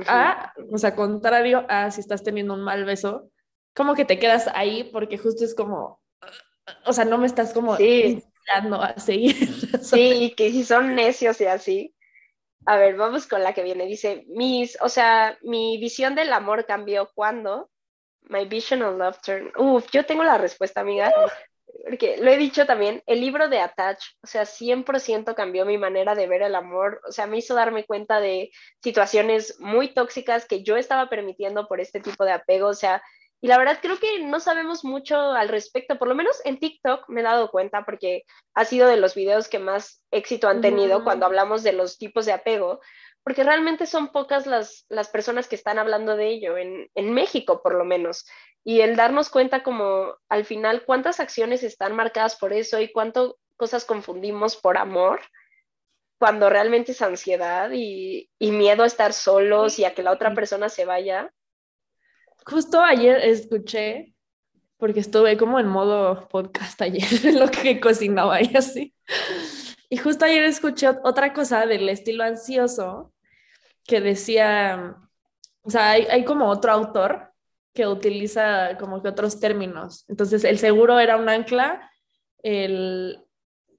[0.06, 3.30] A, o sea, contrario a si estás teniendo un mal beso,
[3.74, 6.00] como que te quedas ahí porque justo es como,
[6.84, 8.22] o sea, no me estás como sí.
[8.48, 9.36] a seguir.
[9.82, 11.94] Sí, que si son necios y así.
[12.70, 13.84] A ver, vamos con la que viene.
[13.86, 17.68] Dice, mis, o sea, mi visión del amor cambió cuando
[18.28, 19.52] My vision of love turned.
[19.56, 21.12] Uf, yo tengo la respuesta, amiga.
[21.84, 26.14] Porque lo he dicho también, el libro de Attach, o sea, 100% cambió mi manera
[26.14, 28.50] de ver el amor, o sea, me hizo darme cuenta de
[28.82, 33.02] situaciones muy tóxicas que yo estaba permitiendo por este tipo de apego, o sea,
[33.40, 37.08] y la verdad creo que no sabemos mucho al respecto, por lo menos en TikTok
[37.08, 38.24] me he dado cuenta porque
[38.54, 42.26] ha sido de los videos que más éxito han tenido cuando hablamos de los tipos
[42.26, 42.80] de apego,
[43.22, 47.62] porque realmente son pocas las, las personas que están hablando de ello, en, en México
[47.62, 48.26] por lo menos.
[48.62, 53.30] Y el darnos cuenta como al final cuántas acciones están marcadas por eso y cuántas
[53.56, 55.20] cosas confundimos por amor,
[56.18, 60.34] cuando realmente es ansiedad y, y miedo a estar solos y a que la otra
[60.34, 61.32] persona se vaya
[62.46, 64.14] Justo ayer escuché,
[64.76, 68.94] porque estuve como en modo podcast ayer, lo que cocinaba y así.
[69.88, 73.12] Y justo ayer escuché otra cosa del estilo ansioso
[73.84, 74.96] que decía,
[75.62, 77.32] o sea, hay, hay, como otro autor
[77.74, 80.04] que utiliza como que otros términos.
[80.08, 81.90] Entonces, el seguro era un ancla,
[82.42, 83.24] el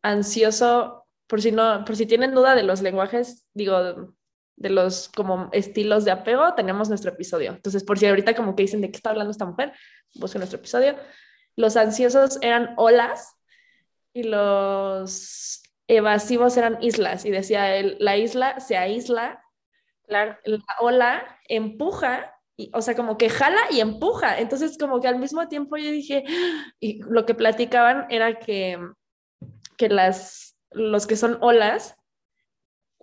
[0.02, 4.14] ansioso, por si no, por si tienen duda de los lenguajes, digo,
[4.62, 7.52] de los como estilos de apego, tenemos nuestro episodio.
[7.52, 9.74] Entonces, por si ahorita como que dicen de qué está hablando esta mujer,
[10.16, 10.96] busquen nuestro episodio.
[11.56, 13.36] Los ansiosos eran olas
[14.14, 17.26] y los evasivos eran islas.
[17.26, 19.44] Y decía él, la isla se aísla,
[20.08, 20.38] claro.
[20.46, 24.40] la ola empuja, y, o sea, como que jala y empuja.
[24.40, 26.24] Entonces, como que al mismo tiempo yo dije,
[26.80, 28.78] y lo que platicaban era que,
[29.76, 31.96] que las, los que son olas,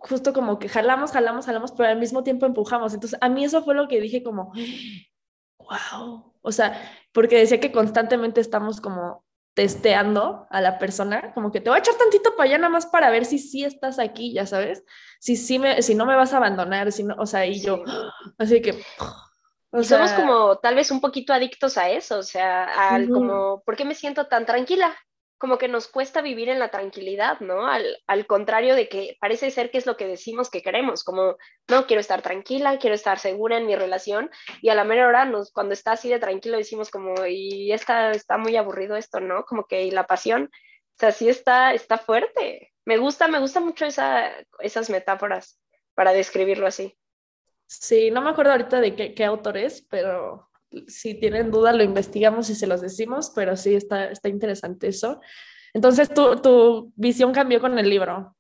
[0.00, 2.94] justo como que jalamos, jalamos, jalamos, pero al mismo tiempo empujamos.
[2.94, 4.52] Entonces, a mí eso fue lo que dije como,
[5.58, 6.80] wow, o sea,
[7.12, 11.80] porque decía que constantemente estamos como testeando a la persona, como que te voy a
[11.80, 14.84] echar tantito para allá nada más para ver si sí estás aquí, ya sabes,
[15.18, 17.82] si sí me, si no me vas a abandonar, si no, o sea, y yo,
[18.38, 18.80] así que...
[19.82, 23.84] somos como tal vez un poquito adictos a eso, o sea, al como, ¿por qué
[23.84, 24.94] me siento tan tranquila?
[25.38, 27.66] Como que nos cuesta vivir en la tranquilidad, ¿no?
[27.66, 31.37] Al, al, contrario de que parece ser que es lo que decimos que queremos, como,
[31.68, 35.31] no, quiero estar tranquila, quiero estar segura en mi relación, y a la mera hora,
[35.53, 39.44] cuando está así de tranquilo, decimos como, y está, está muy aburrido esto, ¿no?
[39.44, 42.72] Como que la pasión, o sea, sí está, está fuerte.
[42.85, 45.61] Me gusta, me gusta mucho esa, esas metáforas
[45.94, 46.98] para describirlo así.
[47.66, 50.47] Sí, no me acuerdo ahorita de qué, qué autor es, pero
[50.87, 55.20] si tienen duda lo investigamos y se los decimos, pero sí está, está interesante eso.
[55.74, 58.35] Entonces, tu, tu visión cambió con el libro.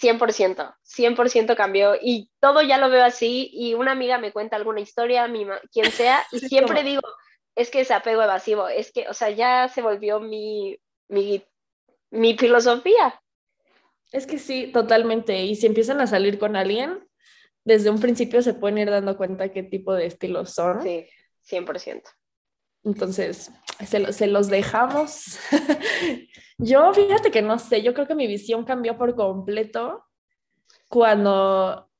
[0.00, 4.80] 100%, 100% cambió y todo ya lo veo así y una amiga me cuenta alguna
[4.80, 7.02] historia, mi quien sea, y siempre digo,
[7.54, 10.76] es que es apego evasivo, es que, o sea, ya se volvió mi,
[11.08, 11.44] mi,
[12.10, 13.20] mi filosofía.
[14.12, 15.42] Es que sí, totalmente.
[15.42, 17.06] Y si empiezan a salir con alguien,
[17.64, 20.82] desde un principio se pueden ir dando cuenta qué tipo de estilos son.
[20.82, 21.06] Sí.
[21.48, 22.02] 100%.
[22.84, 23.50] Entonces,
[23.86, 25.38] se, los dejamos.
[26.58, 30.04] yo, fíjate que no sé, yo creo que mi visión cambió por completo
[30.88, 31.90] cuando,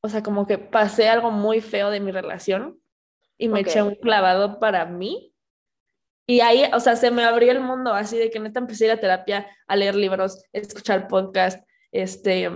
[0.00, 2.80] o sea, como que pasé algo muy feo de mi relación
[3.36, 5.34] y me eché un clavado para mí.
[6.26, 8.86] Y ahí, o sea, se me abrió el mundo así de que neta empecé a
[8.86, 11.62] ir a terapia, a leer libros, escuchar podcast,
[11.92, 12.50] este,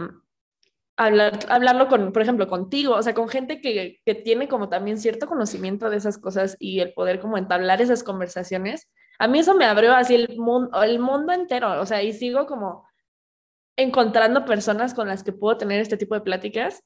[1.06, 4.98] hablar, hablarlo con, por ejemplo, contigo, o sea, con gente que, que, tiene como también
[4.98, 9.54] cierto conocimiento de esas cosas y el poder como entablar esas conversaciones, a mí eso
[9.54, 12.86] me abrió así el mundo, el mundo entero, o sea, y sigo como
[13.76, 16.82] encontrando personas con las que puedo tener este tipo de pláticas.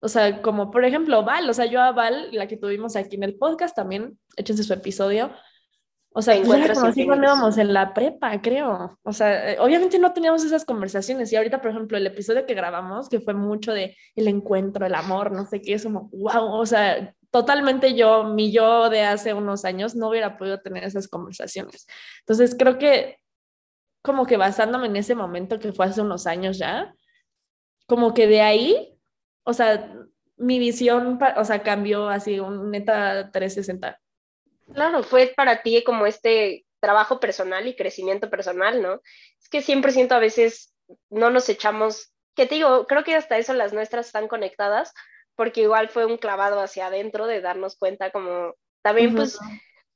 [0.00, 3.16] O sea, como por ejemplo Val, o sea, yo a Val, la que tuvimos aquí
[3.16, 5.32] en el podcast también, échense su episodio,
[6.16, 8.96] o sea, yo la conocí cuando íbamos en la prepa, creo.
[9.02, 11.32] O sea, eh, obviamente no teníamos esas conversaciones.
[11.32, 14.94] Y ahorita, por ejemplo, el episodio que grabamos, que fue mucho de el encuentro, el
[14.94, 19.34] amor, no sé qué, es como, wow, o sea, totalmente yo, mi yo de hace
[19.34, 21.84] unos años, no hubiera podido tener esas conversaciones.
[22.20, 23.18] Entonces, creo que
[24.00, 26.94] como que basándome en ese momento que fue hace unos años ya,
[27.88, 28.96] como que de ahí,
[29.42, 29.92] o sea,
[30.36, 34.00] mi visión, o sea, cambió así, un neta 360.
[34.72, 39.00] Claro, fue para ti como este trabajo personal y crecimiento personal, ¿no?
[39.40, 40.74] Es que siempre siento a veces
[41.10, 44.92] no nos echamos, que te digo, creo que hasta eso las nuestras están conectadas,
[45.34, 49.38] porque igual fue un clavado hacia adentro de darnos cuenta como también pues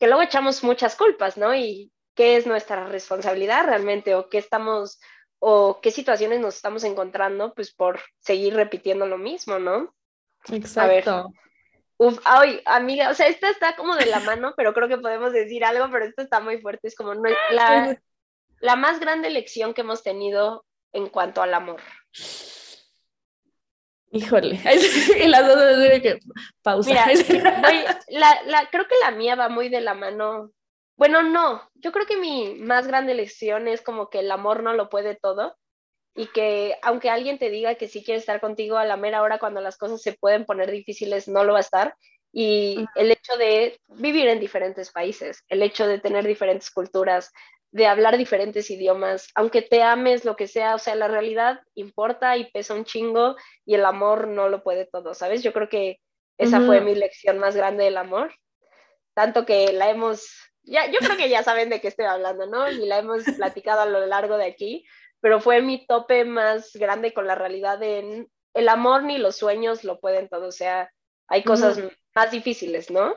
[0.00, 1.54] que luego echamos muchas culpas, ¿no?
[1.54, 4.98] Y qué es nuestra responsabilidad realmente o qué estamos
[5.40, 9.94] o qué situaciones nos estamos encontrando pues por seguir repitiendo lo mismo, ¿no?
[10.50, 11.30] Exacto.
[12.00, 15.32] Uf, ay, amiga, o sea, esta está como de la mano, pero creo que podemos
[15.32, 16.86] decir algo, pero esto está muy fuerte.
[16.86, 18.00] Es como no, la,
[18.60, 21.80] la más grande lección que hemos tenido en cuanto al amor.
[24.12, 24.60] Híjole,
[25.24, 26.20] y las dos que
[26.62, 26.88] pausa.
[26.88, 27.06] Mira,
[28.08, 30.52] la, la, creo que la mía va muy de la mano.
[30.96, 34.72] Bueno, no, yo creo que mi más grande lección es como que el amor no
[34.72, 35.56] lo puede todo
[36.18, 39.38] y que aunque alguien te diga que sí quiere estar contigo a la mera hora
[39.38, 41.94] cuando las cosas se pueden poner difíciles, no lo va a estar.
[42.32, 47.30] Y el hecho de vivir en diferentes países, el hecho de tener diferentes culturas,
[47.70, 52.36] de hablar diferentes idiomas, aunque te ames lo que sea, o sea, la realidad importa
[52.36, 55.44] y pesa un chingo y el amor no lo puede todo, ¿sabes?
[55.44, 56.00] Yo creo que
[56.36, 58.34] esa fue mi lección más grande del amor,
[59.14, 60.26] tanto que la hemos,
[60.64, 62.68] ya, yo creo que ya saben de qué estoy hablando, ¿no?
[62.68, 64.84] Y la hemos platicado a lo largo de aquí,
[65.20, 69.84] pero fue mi tope más grande con la realidad de el amor ni los sueños
[69.84, 70.90] lo pueden todo, o sea,
[71.28, 71.80] hay cosas
[72.14, 73.14] más difíciles, ¿no?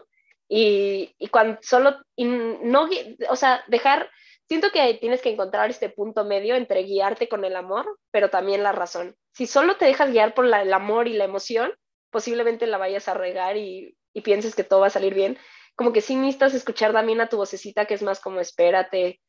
[0.48, 2.90] Y, y cuando solo, y no,
[3.30, 4.10] o sea, dejar,
[4.48, 8.62] siento que tienes que encontrar este punto medio entre guiarte con el amor, pero también
[8.62, 9.16] la razón.
[9.34, 11.74] Si solo te dejas guiar por la, el amor y la emoción,
[12.12, 15.38] posiblemente la vayas a regar y, y pienses que todo va a salir bien.
[15.76, 19.22] Como que sí necesitas escuchar también a tu vocecita que es más como espérate,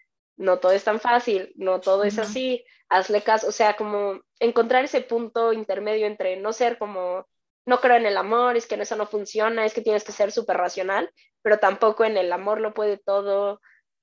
[0.43, 4.85] no todo es tan fácil, no todo es así, hazle caso, o sea, como encontrar
[4.85, 7.27] ese punto intermedio entre no ser como,
[7.65, 10.33] no creo en el amor, es que eso no funciona, es que tienes que ser
[10.33, 11.11] súper racional,
[11.43, 13.61] pero tampoco en el amor lo puede todo,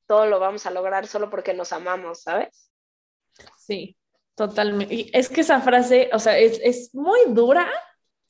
[0.07, 2.71] todo lo vamos a lograr solo porque nos amamos, ¿sabes?
[3.57, 3.97] Sí,
[4.35, 4.95] totalmente.
[4.95, 7.69] Y es que esa frase, o sea, es, es muy dura,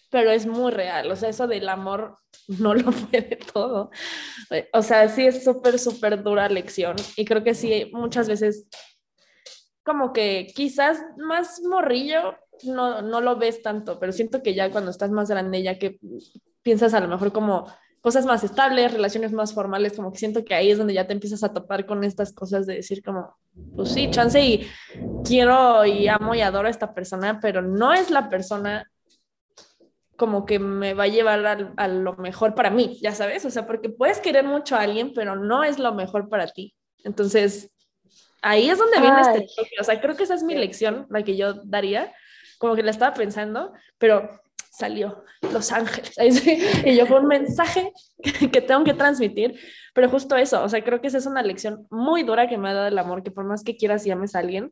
[0.09, 2.17] pero es muy real, o sea, eso del amor
[2.47, 3.91] no lo puede todo.
[4.73, 8.67] O sea, sí es súper, súper dura lección y creo que sí, muchas veces
[9.83, 14.91] como que quizás más morrillo no, no lo ves tanto, pero siento que ya cuando
[14.91, 15.99] estás más grande, ya que
[16.61, 17.65] piensas a lo mejor como
[18.01, 21.13] cosas más estables, relaciones más formales, como que siento que ahí es donde ya te
[21.13, 23.35] empiezas a topar con estas cosas de decir como,
[23.75, 24.67] pues sí, chance y
[25.25, 28.89] quiero y amo y adoro a esta persona, pero no es la persona
[30.19, 33.49] como que me va a llevar a, a, lo mejor para mí, ya sabes, o
[33.49, 36.75] sea, porque puedes querer mucho a alguien, pero no es lo mejor para ti.
[37.05, 37.71] Entonces,
[38.41, 41.23] ahí es donde viene este toque, o sea, creo que esa es mi lección, la
[41.23, 42.13] que yo daría,
[42.57, 44.29] como que la estaba pensando, pero
[44.69, 46.13] salió Los Ángeles.
[46.85, 47.93] Y yo fue un mensaje
[48.51, 49.57] que tengo que transmitir,
[49.93, 52.69] pero justo eso, o sea, creo que esa es una lección muy dura que me
[52.69, 54.69] ha dado el amor, que por más que quieras y ames a alguien,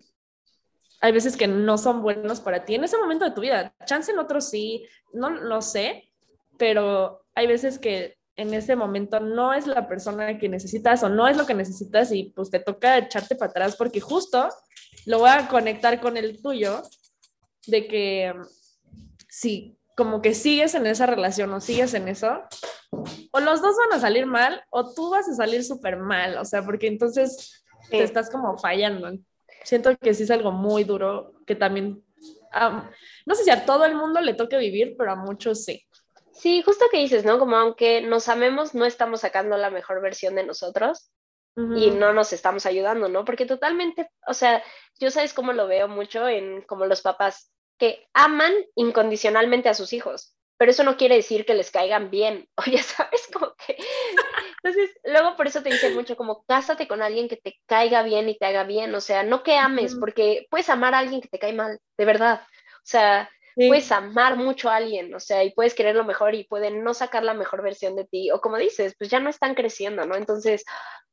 [1.00, 3.74] hay veces que no son buenos para ti en ese momento de tu vida.
[3.86, 6.12] Chance en otros sí, no lo sé,
[6.58, 11.28] pero hay veces que en ese momento no es la persona que necesitas o no
[11.28, 14.48] es lo que necesitas y pues te toca echarte para atrás porque justo
[15.06, 16.84] lo voy a conectar con el tuyo
[17.66, 18.34] de que
[19.28, 22.42] sí, como que sigues en esa relación o sigues en eso,
[23.32, 26.46] o los dos van a salir mal o tú vas a salir súper mal, o
[26.46, 29.12] sea, porque entonces te estás como fallando.
[29.68, 32.02] Siento que sí es algo muy duro que también,
[33.26, 35.86] no sé si a todo el mundo le toque vivir, pero a muchos sí.
[36.32, 37.38] Sí, justo que dices, ¿no?
[37.38, 41.12] Como aunque nos amemos, no estamos sacando la mejor versión de nosotros
[41.76, 43.26] y no nos estamos ayudando, ¿no?
[43.26, 44.64] Porque totalmente, o sea,
[45.02, 49.92] yo sabes cómo lo veo mucho en como los papás que aman incondicionalmente a sus
[49.92, 53.76] hijos, pero eso no quiere decir que les caigan bien, o ya sabes, como que...
[54.68, 58.28] Entonces, luego por eso te dicen mucho como, cásate con alguien que te caiga bien
[58.28, 61.30] y te haga bien, o sea, no que ames, porque puedes amar a alguien que
[61.30, 65.54] te cae mal, de verdad, o sea, puedes amar mucho a alguien, o sea, y
[65.54, 68.58] puedes querer lo mejor y pueden no sacar la mejor versión de ti, o como
[68.58, 70.16] dices, pues ya no están creciendo, ¿no?
[70.16, 70.66] Entonces,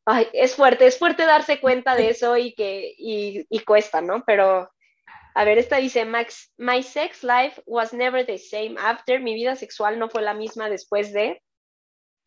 [0.04, 4.24] ay, es fuerte, es fuerte darse cuenta de eso y que, y, y cuesta, ¿no?
[4.26, 4.68] Pero
[5.36, 9.20] a ver, esta dice, Max, my sex life was never the same after.
[9.20, 11.40] Mi vida sexual no fue la misma después de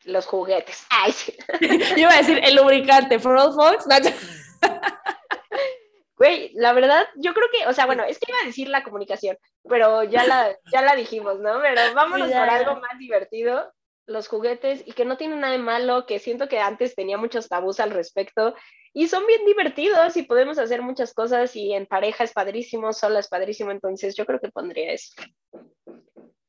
[0.06, 0.86] los juguetes.
[0.90, 1.36] Ay, sí.
[1.62, 3.86] Yo iba a decir el lubricante, for all folks.
[6.20, 8.84] Güey, la verdad, yo creo que, o sea, bueno, es que iba a decir la
[8.84, 9.38] comunicación,
[9.70, 11.62] pero ya la, ya la dijimos, ¿no?
[11.62, 13.72] Pero vámonos por algo más divertido
[14.08, 17.50] los juguetes y que no tiene nada de malo, que siento que antes tenía muchos
[17.50, 18.56] tabús al respecto
[18.94, 23.20] y son bien divertidos y podemos hacer muchas cosas y en pareja es padrísimo, sola
[23.20, 25.14] es padrísimo, entonces yo creo que pondría eso.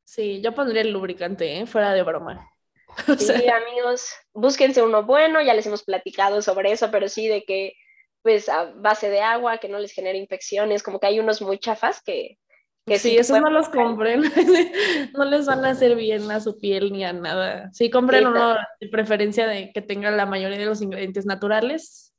[0.04, 1.66] Sí, yo pondría el lubricante, ¿eh?
[1.66, 2.48] fuera de broma.
[3.18, 7.74] Sí, amigos, búsquense uno bueno, ya les hemos platicado sobre eso, pero sí de que
[8.22, 11.58] pues a base de agua, que no les genere infecciones, como que hay unos muy
[11.58, 12.38] chafas que,
[12.96, 14.22] sí, esos no los compren,
[15.14, 17.70] no les van a hacer bien a su piel ni a nada.
[17.72, 22.12] Sí, compren uno de preferencia de que tenga la mayoría de los ingredientes naturales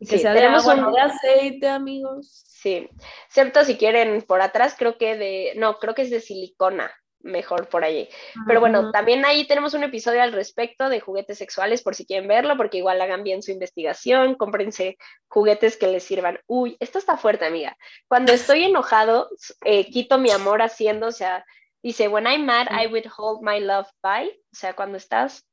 [0.00, 0.92] y que sea de agua, un...
[0.92, 2.42] de aceite, amigos.
[2.46, 2.88] Sí,
[3.28, 6.90] excepto si quieren por atrás, creo que de, no, creo que es de silicona
[7.24, 8.08] mejor por allí.
[8.46, 12.28] Pero bueno, también ahí tenemos un episodio al respecto de juguetes sexuales por si quieren
[12.28, 16.38] verlo, porque igual hagan bien su investigación, cómprense juguetes que les sirvan.
[16.46, 17.76] Uy, esto está fuerte, amiga.
[18.06, 19.30] Cuando estoy enojado,
[19.64, 21.44] eh, quito mi amor haciendo, o sea,
[21.82, 25.48] dice, when I'm mad, I withhold my love by, o sea, cuando estás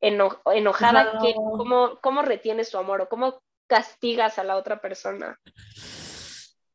[0.00, 5.38] enojada, cómo, ¿cómo retienes tu amor o cómo castigas a la otra persona?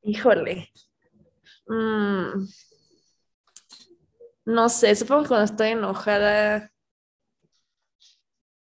[0.04, 0.72] Híjole.
[1.68, 2.48] Mm
[4.46, 6.72] no sé, supongo que cuando estoy enojada.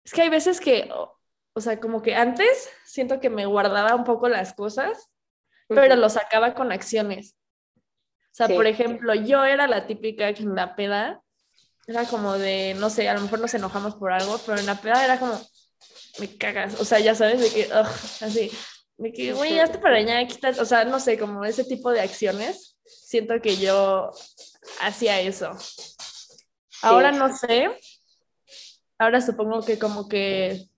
[0.05, 0.91] Es que hay veces que,
[1.55, 5.11] o, sea, como que antes siento que me guardaba un poco las cosas,
[5.69, 7.37] pero lo sacaba con acciones.
[8.33, 11.23] O sea, por ejemplo, yo era la típica que en la peda
[11.87, 14.81] era como de, no sé, a lo mejor nos enojamos por algo, pero en la
[14.81, 15.39] peda era como,
[16.19, 16.81] me cagas.
[16.81, 18.51] O sea, ya sabes, de que, así,
[18.97, 22.01] de que, güey, ya para allá, quitas, o sea, no sé, como ese tipo de
[22.01, 22.72] acciones.
[22.85, 24.11] Siento que yo
[24.81, 25.57] hacía eso.
[26.83, 27.79] Ahora no sé.
[28.99, 30.68] Ahora supongo que como que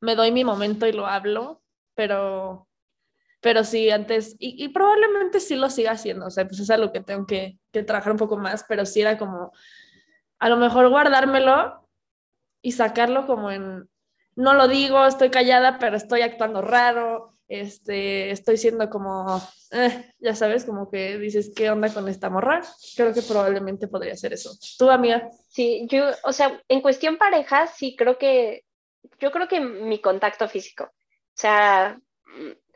[0.00, 1.62] me doy mi momento y lo hablo,
[1.94, 2.68] pero,
[3.40, 7.00] pero sí, antes, y, probablemente sí lo siga haciendo, o sea, pues es algo que
[7.00, 9.52] tengo que, que trabajar un poco más, pero sí era como,
[10.38, 11.88] a lo mejor guardármelo
[12.62, 13.88] y sacarlo como en,
[14.36, 19.40] no lo digo, estoy callada, pero estoy actuando raro, este, estoy siendo como,
[19.72, 22.62] eh, ya sabes, como que dices, ¿qué onda con esta morra?
[22.94, 24.50] Creo que probablemente podría ser eso.
[24.78, 25.30] ¿Tú, amiga?
[25.48, 28.64] Sí, yo, o sea, en cuestión pareja, sí creo que,
[29.18, 30.90] yo creo que mi contacto físico, o
[31.34, 31.98] sea,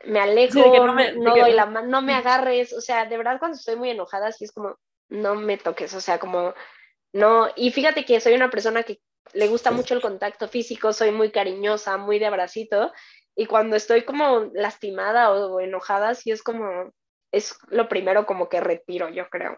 [0.05, 3.57] me alejo, no, me, doy la mano, no me agarres, o sea, de verdad cuando
[3.57, 4.77] estoy muy enojada, sí es como,
[5.09, 6.53] no me toques, o sea, como,
[7.13, 8.99] no, y fíjate que soy una persona que
[9.33, 12.91] le gusta mucho el contacto físico, soy muy cariñosa, muy de abracito,
[13.35, 16.91] y cuando estoy como lastimada o, enojada, sí es como,
[17.31, 19.57] es lo primero como que retiro, yo creo.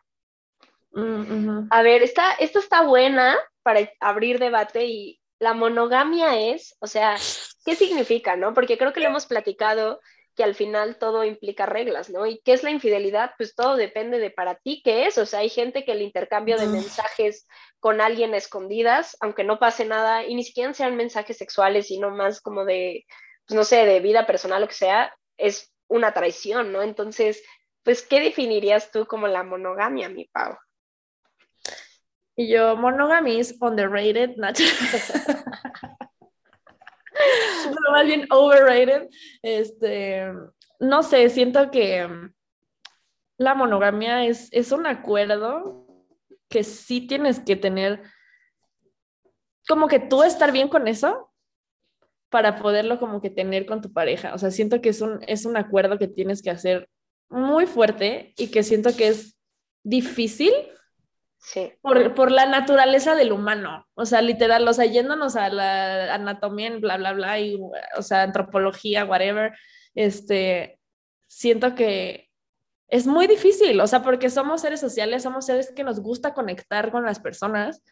[0.91, 6.87] Mm, A ver, esta, esta está buena para abrir debate y la monogamia es, o
[6.87, 7.15] sea,
[7.65, 8.53] ¿qué significa, no?
[8.53, 9.99] Porque creo que lo hemos platicado
[10.35, 12.25] que al final todo implica reglas, ¿no?
[12.25, 13.31] ¿Y qué es la infidelidad?
[13.37, 15.17] Pues todo depende de para ti qué es.
[15.17, 17.47] O sea, hay gente que el intercambio de mensajes
[17.79, 22.41] con alguien escondidas, aunque no pase nada, y ni siquiera sean mensajes sexuales, sino más
[22.41, 23.05] como de,
[23.47, 26.81] pues no sé, de vida personal, lo que sea, es una traición, ¿no?
[26.81, 27.43] Entonces,
[27.83, 30.57] pues, ¿qué definirías tú como la monogamia, mi Pau?
[32.35, 34.63] Y yo, monogamy is underrated, Nacho.
[37.69, 39.07] no, más bien overrated.
[39.41, 40.33] Este,
[40.79, 42.09] no sé, siento que
[43.37, 45.87] la monogamia es, es un acuerdo
[46.49, 48.01] que sí tienes que tener,
[49.67, 51.31] como que tú estar bien con eso
[52.35, 54.33] para poderlo como que tener con tu pareja.
[54.33, 56.89] O sea, siento que es un, es un acuerdo que tienes que hacer
[57.29, 59.39] muy fuerte y que siento que es
[59.83, 60.51] difícil
[61.37, 61.71] Sí.
[61.81, 66.67] por, por, la naturaleza del humano, o sea, literal, o sea, yéndonos a la anatomía,
[66.67, 67.57] en bla, bla, bla, y,
[67.95, 69.53] o sea, antropología, whatever,
[69.93, 70.79] este,
[71.27, 72.31] siento que
[72.87, 76.91] es muy difícil, o sea, porque somos seres sociales, somos seres que nos gusta conectar
[76.91, 77.83] con las personas,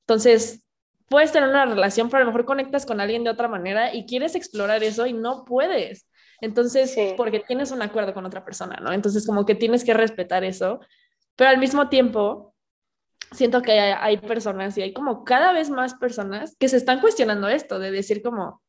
[0.00, 0.67] entonces,
[1.08, 4.06] puedes tener una relación, pero a lo mejor conectas con alguien de otra manera y
[4.06, 6.06] quieres explorar eso y no puedes.
[6.40, 7.14] Entonces, sí.
[7.16, 8.92] porque tienes un acuerdo con otra persona, ¿no?
[8.92, 10.80] Entonces, como que tienes que respetar eso,
[11.34, 12.54] pero al mismo tiempo,
[13.32, 17.00] siento que hay, hay, personas y hay como cada vez más personas que se están
[17.00, 18.62] cuestionando esto, de decir como,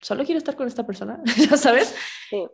[0.00, 1.20] solo quiero estar con esta persona,
[1.50, 1.94] ¿ya sabes?
[2.30, 2.46] Sí.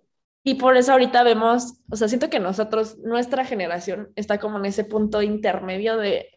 [0.45, 4.65] Y por eso ahorita vemos, o sea, siento que nosotros, nuestra generación está como en
[4.67, 6.31] ese punto intermedio de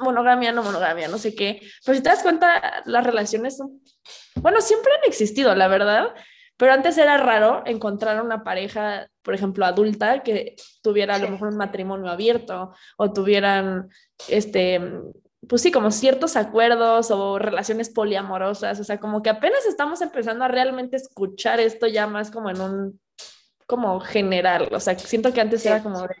[0.00, 1.60] monogamia, no monogamia, no sé qué.
[1.84, 3.80] Pero si te das cuenta, las relaciones son,
[4.36, 6.14] bueno, siempre han existido, la verdad,
[6.56, 11.48] pero antes era raro encontrar una pareja, por ejemplo, adulta que tuviera a lo mejor
[11.48, 13.90] un matrimonio abierto o tuvieran,
[14.28, 14.80] este,
[15.46, 18.80] pues sí, como ciertos acuerdos o relaciones poliamorosas.
[18.80, 22.60] O sea, como que apenas estamos empezando a realmente escuchar esto ya más como en
[22.60, 23.00] un,
[23.66, 24.68] como general.
[24.72, 26.16] O sea, siento que antes era como de,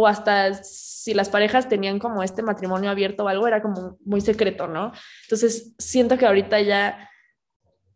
[0.00, 4.20] o hasta si las parejas tenían como este matrimonio abierto o algo, era como muy
[4.20, 4.92] secreto, ¿no?
[5.24, 7.10] Entonces, siento que ahorita ya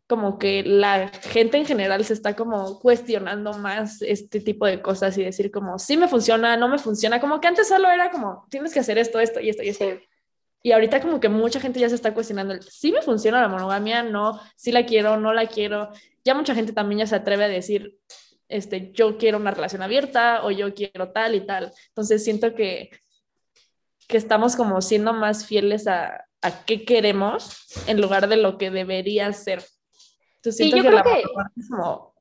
[0.09, 5.17] como que la gente en general se está como cuestionando más este tipo de cosas
[5.17, 8.49] y decir como, sí me funciona, no me funciona, como que antes solo era como,
[8.51, 9.85] tienes que hacer esto, esto y esto y esto.
[9.85, 10.01] Sí.
[10.65, 14.03] Y ahorita como que mucha gente ya se está cuestionando, sí me funciona la monogamia,
[14.03, 15.91] no, sí la quiero, no la quiero.
[16.25, 17.97] Ya mucha gente también ya se atreve a decir,
[18.53, 21.73] este, yo quiero una relación abierta o yo quiero tal y tal.
[21.89, 22.91] Entonces siento que,
[24.09, 28.71] que estamos como siendo más fieles a, a qué queremos en lugar de lo que
[28.71, 29.65] debería ser.
[30.37, 31.23] Entonces siento sí, yo que creo la que...
[31.57, 32.13] es como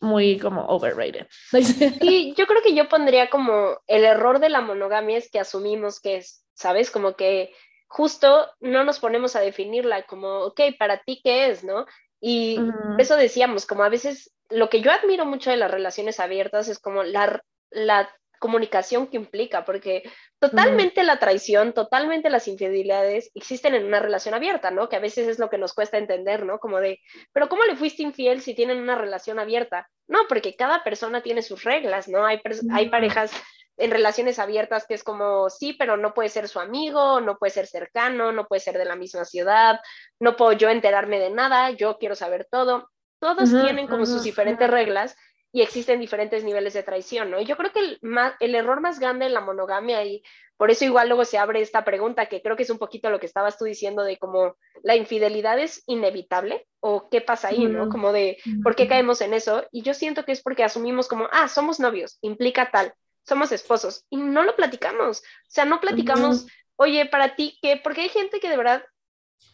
[0.00, 1.26] muy como overrated.
[2.00, 6.00] Sí, yo creo que yo pondría como el error de la monogamia es que asumimos
[6.00, 6.90] que es, ¿sabes?
[6.90, 7.52] Como que
[7.88, 11.86] justo no nos ponemos a definirla como, ok, para ti qué es, ¿no?
[12.20, 13.00] Y uh -huh.
[13.00, 16.78] eso decíamos, como a veces lo que yo admiro mucho de las relaciones abiertas es
[16.78, 20.02] como la, la comunicación que implica, porque
[20.38, 21.06] totalmente uh -huh.
[21.06, 24.88] la traición, totalmente las infidelidades existen en una relación abierta, ¿no?
[24.88, 26.58] Que a veces es lo que nos cuesta entender, ¿no?
[26.58, 27.00] Como de,
[27.32, 29.88] pero ¿cómo le fuiste infiel si tienen una relación abierta?
[30.06, 32.24] No, porque cada persona tiene sus reglas, ¿no?
[32.26, 32.76] Hay, uh -huh.
[32.76, 33.32] hay parejas
[33.78, 37.50] en relaciones abiertas que es como, sí, pero no puede ser su amigo, no puede
[37.50, 39.80] ser cercano, no puede ser de la misma ciudad,
[40.18, 42.90] no puedo yo enterarme de nada, yo quiero saber todo.
[43.18, 45.16] Todos uh -huh, tienen como uh -huh, sus diferentes reglas
[45.52, 47.40] y existen diferentes niveles de traición, ¿no?
[47.40, 50.22] Y yo creo que el, más, el error más grande en la monogamia, y
[50.58, 53.18] por eso igual luego se abre esta pregunta, que creo que es un poquito lo
[53.20, 57.88] que estabas tú diciendo de cómo la infidelidad es inevitable, o qué pasa ahí, ¿no?
[57.88, 59.64] Como de, ¿por qué caemos en eso?
[59.72, 62.92] Y yo siento que es porque asumimos como, ah, somos novios, implica tal,
[63.22, 66.46] somos esposos, y no lo platicamos, o sea, no platicamos,
[66.76, 67.80] oye, para ti, ¿qué?
[67.82, 68.84] Porque hay gente que de verdad,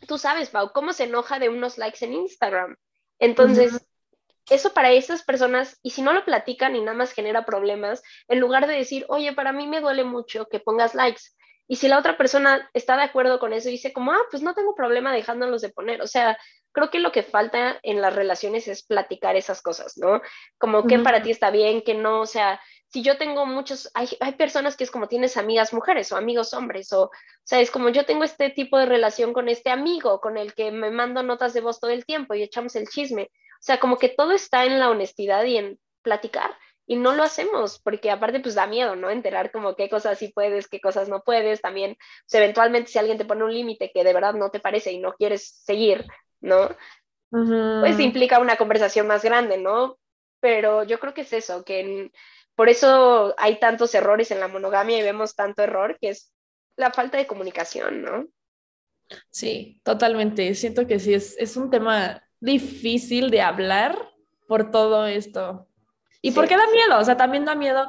[0.08, 2.76] tú sabes, Pau, cómo se enoja de unos likes en Instagram.
[3.22, 3.86] Entonces, uh -huh.
[4.50, 8.40] eso para esas personas, y si no lo platican y nada más genera problemas, en
[8.40, 11.22] lugar de decir, oye, para mí me duele mucho que pongas likes,
[11.68, 14.42] y si la otra persona está de acuerdo con eso y dice como, ah, pues
[14.42, 16.36] no tengo problema dejándolos de poner, o sea,
[16.72, 20.20] creo que lo que falta en las relaciones es platicar esas cosas, ¿no?
[20.58, 21.04] Como que uh -huh.
[21.04, 22.60] para ti está bien, que no, o sea,
[22.92, 26.52] si yo tengo muchos, hay, hay, personas que es como tienes amigas mujeres o amigos
[26.52, 27.10] hombres, o, o
[27.42, 30.70] sea, es como yo tengo este tipo de relación con este amigo con el que
[30.70, 33.30] me mando notas de voz todo el tiempo y echamos el chisme.
[33.54, 36.50] O sea, como que todo está en la honestidad y en platicar
[36.86, 39.08] y no lo hacemos porque aparte pues da miedo, ¿no?
[39.08, 42.98] Enterar como qué cosas sí puedes, qué cosas no puedes, también, o sea, eventualmente si
[42.98, 46.04] alguien te pone un límite que de verdad no te parece y no quieres seguir,
[46.40, 46.64] ¿no?
[47.30, 47.80] Uh -huh.
[47.80, 49.98] Pues implica una conversación más grande, ¿no?
[50.40, 52.12] Pero yo creo que es eso, que en,
[52.54, 56.32] por eso hay tantos errores en la monogamia y vemos tanto error, que es
[56.76, 58.26] la falta de comunicación, ¿no?
[59.30, 60.54] Sí, totalmente.
[60.54, 63.96] Siento que sí, es, es un tema difícil de hablar
[64.48, 65.68] por todo esto.
[66.20, 66.98] ¿Y por qué da miedo?
[66.98, 67.86] O sea, también da miedo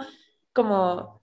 [0.54, 1.22] como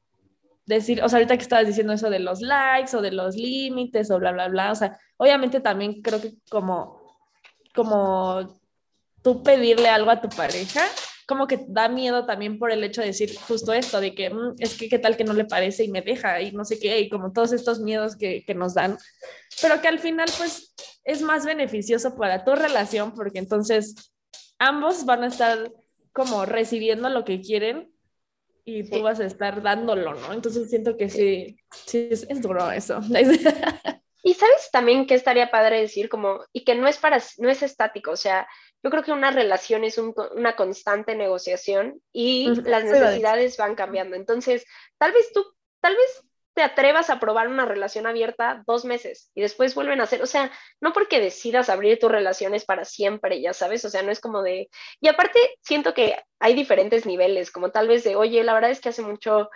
[0.66, 4.10] decir, o sea, ahorita que estabas diciendo eso de los likes o de los límites
[4.10, 7.00] o bla, bla, bla, o sea, obviamente también creo que como,
[7.74, 8.60] como
[9.22, 10.82] tú pedirle algo a tu pareja,
[11.30, 14.56] como que da miedo también por el hecho de decir justo esto, de que mm,
[14.58, 16.98] es que qué tal que no le parece y me deja y no sé qué,
[16.98, 18.98] y como todos estos miedos que, que nos dan,
[19.62, 20.74] pero que al final pues
[21.04, 24.12] es más beneficioso para tu relación porque entonces
[24.58, 25.72] ambos van a estar
[26.12, 27.92] como recibiendo lo que quieren
[28.64, 30.32] y tú vas a estar dándolo, ¿no?
[30.32, 31.56] Entonces siento que sí,
[31.86, 33.00] sí, es, es duro eso.
[34.22, 37.62] Y sabes también que estaría padre decir como, y que no es para, no es
[37.62, 38.46] estático, o sea,
[38.82, 44.16] yo creo que una relación es una constante negociación y las necesidades van cambiando.
[44.16, 44.64] Entonces,
[44.98, 45.44] tal vez tú,
[45.80, 50.04] tal vez te atrevas a probar una relación abierta dos meses y después vuelven a
[50.04, 50.50] hacer, o sea,
[50.80, 54.42] no porque decidas abrir tus relaciones para siempre, ya sabes, o sea, no es como
[54.42, 54.68] de,
[55.00, 58.80] y aparte siento que hay diferentes niveles, como tal vez de, oye, la verdad es
[58.80, 59.48] que hace mucho,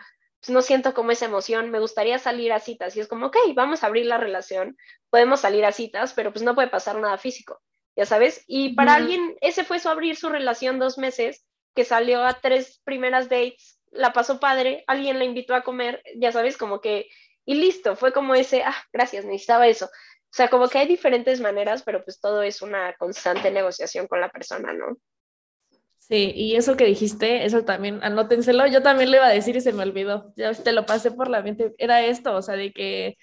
[0.45, 3.37] pues no siento como esa emoción, me gustaría salir a citas y es como, ok,
[3.55, 4.77] vamos a abrir la relación,
[5.11, 7.61] podemos salir a citas, pero pues no puede pasar nada físico
[7.97, 8.45] ya sabes.
[8.47, 12.81] Y para alguien, ese fue su abrir su relación dos meses, que salió a tres
[12.85, 17.09] primeras dates, la pasó padre, alguien la invitó a comer, ya sabes, como que,
[17.45, 19.87] y listo, fue como ese, ah, gracias, necesitaba eso.
[19.87, 24.21] O sea, como que hay diferentes maneras, pero pues todo es una constante negociación con
[24.21, 24.97] la persona, ¿no?
[26.09, 29.63] Sí, y eso que dijiste, eso también, anótenselo, yo también le iba a decir y
[29.63, 32.73] se me olvidó, ya te lo pasé por la mente, era esto, o sea, de
[32.75, 33.17] que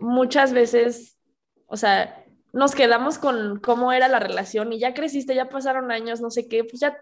[0.00, 1.18] muchas veces,
[1.66, 6.22] o sea, nos quedamos con cómo era la relación y ya creciste, ya pasaron años,
[6.22, 6.96] no sé qué, pues ya,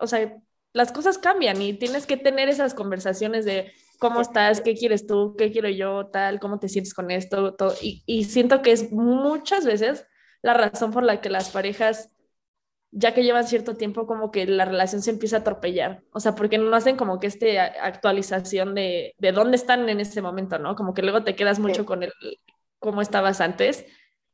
[0.00, 0.36] o sea,
[0.72, 5.36] las cosas cambian y tienes que tener esas conversaciones de cómo estás, qué quieres tú,
[5.38, 7.72] qué quiero yo, tal, cómo te sientes con esto, todo.
[7.80, 10.06] Y, y siento que es muchas veces
[10.42, 12.10] la razón por la que las parejas,
[12.90, 16.02] ya que llevan cierto tiempo, como que la relación se empieza a atropellar.
[16.12, 17.46] O sea, porque no hacen como que esta
[17.82, 20.76] actualización de, de dónde están en ese momento, ¿no?
[20.76, 22.12] Como que luego te quedas mucho con el
[22.78, 23.86] cómo estabas antes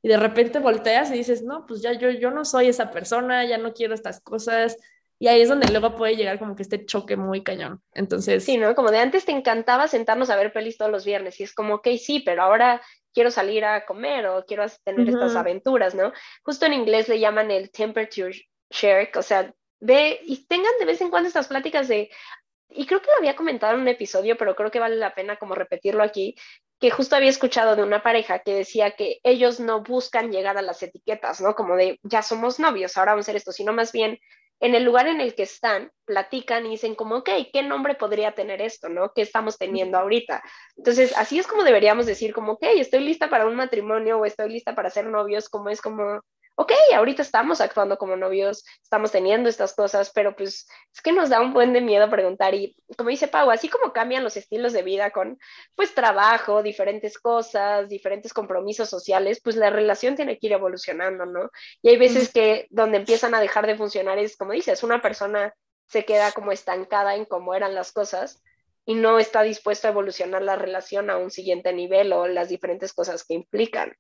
[0.03, 3.45] y de repente volteas y dices, no, pues ya yo, yo no soy esa persona,
[3.45, 4.77] ya no quiero estas cosas.
[5.19, 7.81] Y ahí es donde luego puede llegar como que este choque muy cañón.
[7.95, 8.45] Entonces...
[8.45, 8.75] Sí, ¿no?
[8.75, 11.75] Como de antes te encantaba sentarnos a ver pelis todos los viernes y es como,
[11.75, 12.83] ok, sí, pero ahora
[13.13, 16.13] quiero salir a comer o quiero tener estas aventuras, ¿no?
[16.43, 21.01] Justo en inglés le llaman el temperature share, o sea, ve y tengan de vez
[21.01, 22.11] en cuando estas pláticas de,
[22.69, 25.37] y creo que lo había comentado en un episodio, pero creo que vale la pena
[25.37, 26.37] como repetirlo aquí,
[26.81, 30.63] que justo había escuchado de una pareja que decía que ellos no buscan llegar a
[30.63, 31.55] las etiquetas, ¿no?
[31.55, 34.19] Como de, ya somos novios, ahora vamos a hacer esto, sino más bien
[34.63, 38.33] en el lugar en el que están, platican y dicen como, ok, ¿qué nombre podría
[38.33, 39.13] tener esto, no?
[39.13, 40.41] ¿Qué estamos teniendo ahorita?
[40.77, 44.51] Entonces, así es como deberíamos decir como, ok, estoy lista para un matrimonio o estoy
[44.51, 46.21] lista para ser novios, como es como,
[46.55, 51.31] ok, ahorita estamos actuando como novios, estamos teniendo estas cosas, pero pues es que nos
[51.31, 54.73] da un buen de miedo preguntar y como dice Pau, así como cambian los estilos
[54.73, 55.39] de vida con
[55.75, 61.51] pues trabajo, diferentes cosas, diferentes compromisos sociales, pues la relación tiene que ir evolucionando, ¿no?
[61.81, 65.55] Y hay veces que donde empiezan a dejar de funcionar es como dices, una persona
[65.89, 68.43] se queda como estancada en cómo eran las cosas
[68.85, 72.93] y no está dispuesto a evolucionar la relación a un siguiente nivel o las diferentes
[72.93, 73.95] cosas que implican.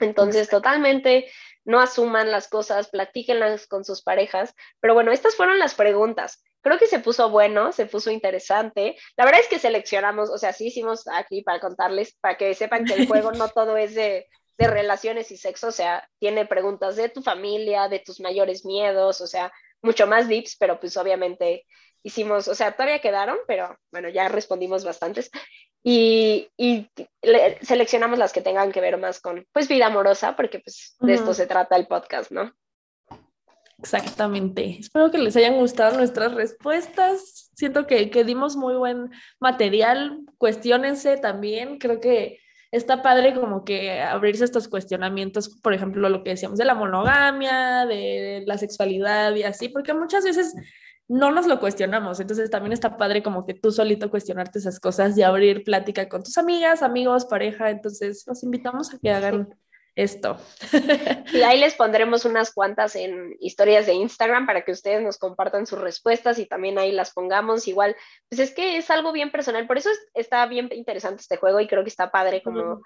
[0.00, 1.30] Entonces, totalmente
[1.64, 4.54] no asuman las cosas, platíquenlas con sus parejas.
[4.80, 6.42] Pero bueno, estas fueron las preguntas.
[6.60, 8.96] Creo que se puso bueno, se puso interesante.
[9.16, 12.84] La verdad es que seleccionamos, o sea, sí hicimos aquí para contarles, para que sepan
[12.84, 14.28] que el juego no todo es de,
[14.58, 19.20] de relaciones y sexo, o sea, tiene preguntas de tu familia, de tus mayores miedos,
[19.20, 19.52] o sea,
[19.82, 21.66] mucho más dips, pero pues obviamente
[22.04, 25.30] hicimos, o sea, todavía quedaron, pero bueno, ya respondimos bastantes
[25.84, 26.48] y,
[27.62, 31.34] seleccionamos las que tengan que ver más con, pues, vida amorosa, porque pues de esto
[31.34, 32.52] se trata el podcast, ¿no?
[33.78, 34.78] Exactamente.
[34.78, 37.50] Espero que les hayan gustado nuestras respuestas.
[37.56, 39.10] Siento que, que dimos muy buen
[39.40, 40.20] material.
[40.38, 41.78] Cuestiónense también.
[41.78, 42.38] Creo que
[42.70, 47.84] está padre como que abrirse estos cuestionamientos, por ejemplo, lo que decíamos de la monogamia,
[47.86, 50.54] de la sexualidad y así, porque muchas veces
[51.12, 52.20] no nos lo cuestionamos.
[52.20, 56.22] Entonces también está padre como que tú solito cuestionarte esas cosas y abrir plática con
[56.22, 57.68] tus amigas, amigos, pareja.
[57.68, 59.54] Entonces los invitamos a que hagan
[59.94, 60.36] esto.
[61.32, 65.66] Y ahí les pondremos unas cuantas en historias de Instagram para que ustedes nos compartan
[65.66, 67.68] sus respuestas y también ahí las pongamos.
[67.68, 67.96] Igual,
[68.28, 71.68] pues es que es algo bien personal, por eso está bien interesante este juego y
[71.68, 72.80] creo que está padre como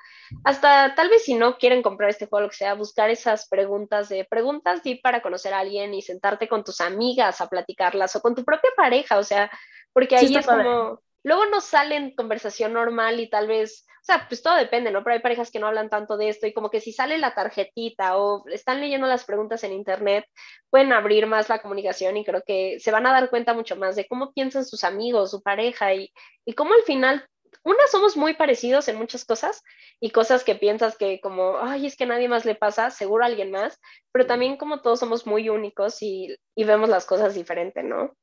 [0.44, 4.08] hasta tal vez si no quieren comprar este juego, lo que sea, buscar esas preguntas
[4.08, 8.20] de preguntas y para conocer a alguien y sentarte con tus amigas a platicarlas o
[8.20, 9.50] con tu propia pareja, o sea,
[9.92, 14.28] porque ahí es como luego no sale en conversación normal y tal vez, o sea,
[14.28, 15.02] pues todo depende, ¿no?
[15.02, 17.34] Pero hay parejas que no hablan tanto de esto y como que si sale la
[17.34, 20.24] tarjetita o están leyendo las preguntas en internet,
[20.70, 23.96] pueden abrir más la comunicación y creo que se van a dar cuenta mucho más
[23.96, 26.12] de cómo piensan sus amigos, su pareja y,
[26.44, 27.26] y cómo al final
[27.64, 29.64] una, somos muy parecidos en muchas cosas
[29.98, 33.24] y cosas que piensas que como, ay, es que a nadie más le pasa, seguro
[33.24, 33.80] a alguien más,
[34.12, 38.16] pero también como todos somos muy únicos y, y vemos las cosas diferente, ¿no?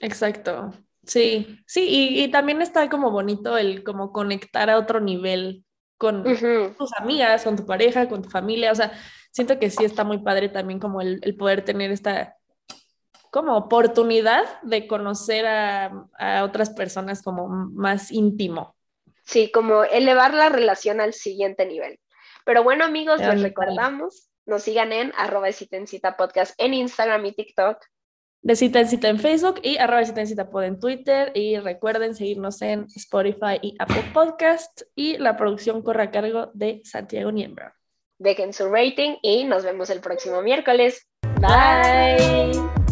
[0.00, 0.70] Exacto.
[1.06, 5.64] Sí, sí, y, también está como bonito el como conectar a otro nivel
[5.98, 8.92] con tus amigas, con tu pareja, con tu familia, o sea,
[9.30, 12.36] siento que sí está muy padre también como el, poder tener esta
[13.30, 18.74] como oportunidad de conocer a, a, otras personas como más íntimo.
[19.24, 22.00] Sí, como elevar la relación al siguiente nivel.
[22.44, 25.48] Pero bueno, amigos, les recordamos, nos sigan en arroba
[26.16, 27.78] podcast en Instagram y TikTok
[28.46, 31.32] de Cita en Cita en Facebook y arroba Cita en Cita Pod en Twitter.
[31.34, 34.82] Y recuerden seguirnos en Spotify y Apple Podcast.
[34.94, 37.74] Y la producción corre a cargo de Santiago Niembra.
[38.18, 41.08] Dejen su rating y nos vemos el próximo miércoles.
[41.40, 42.85] Bye.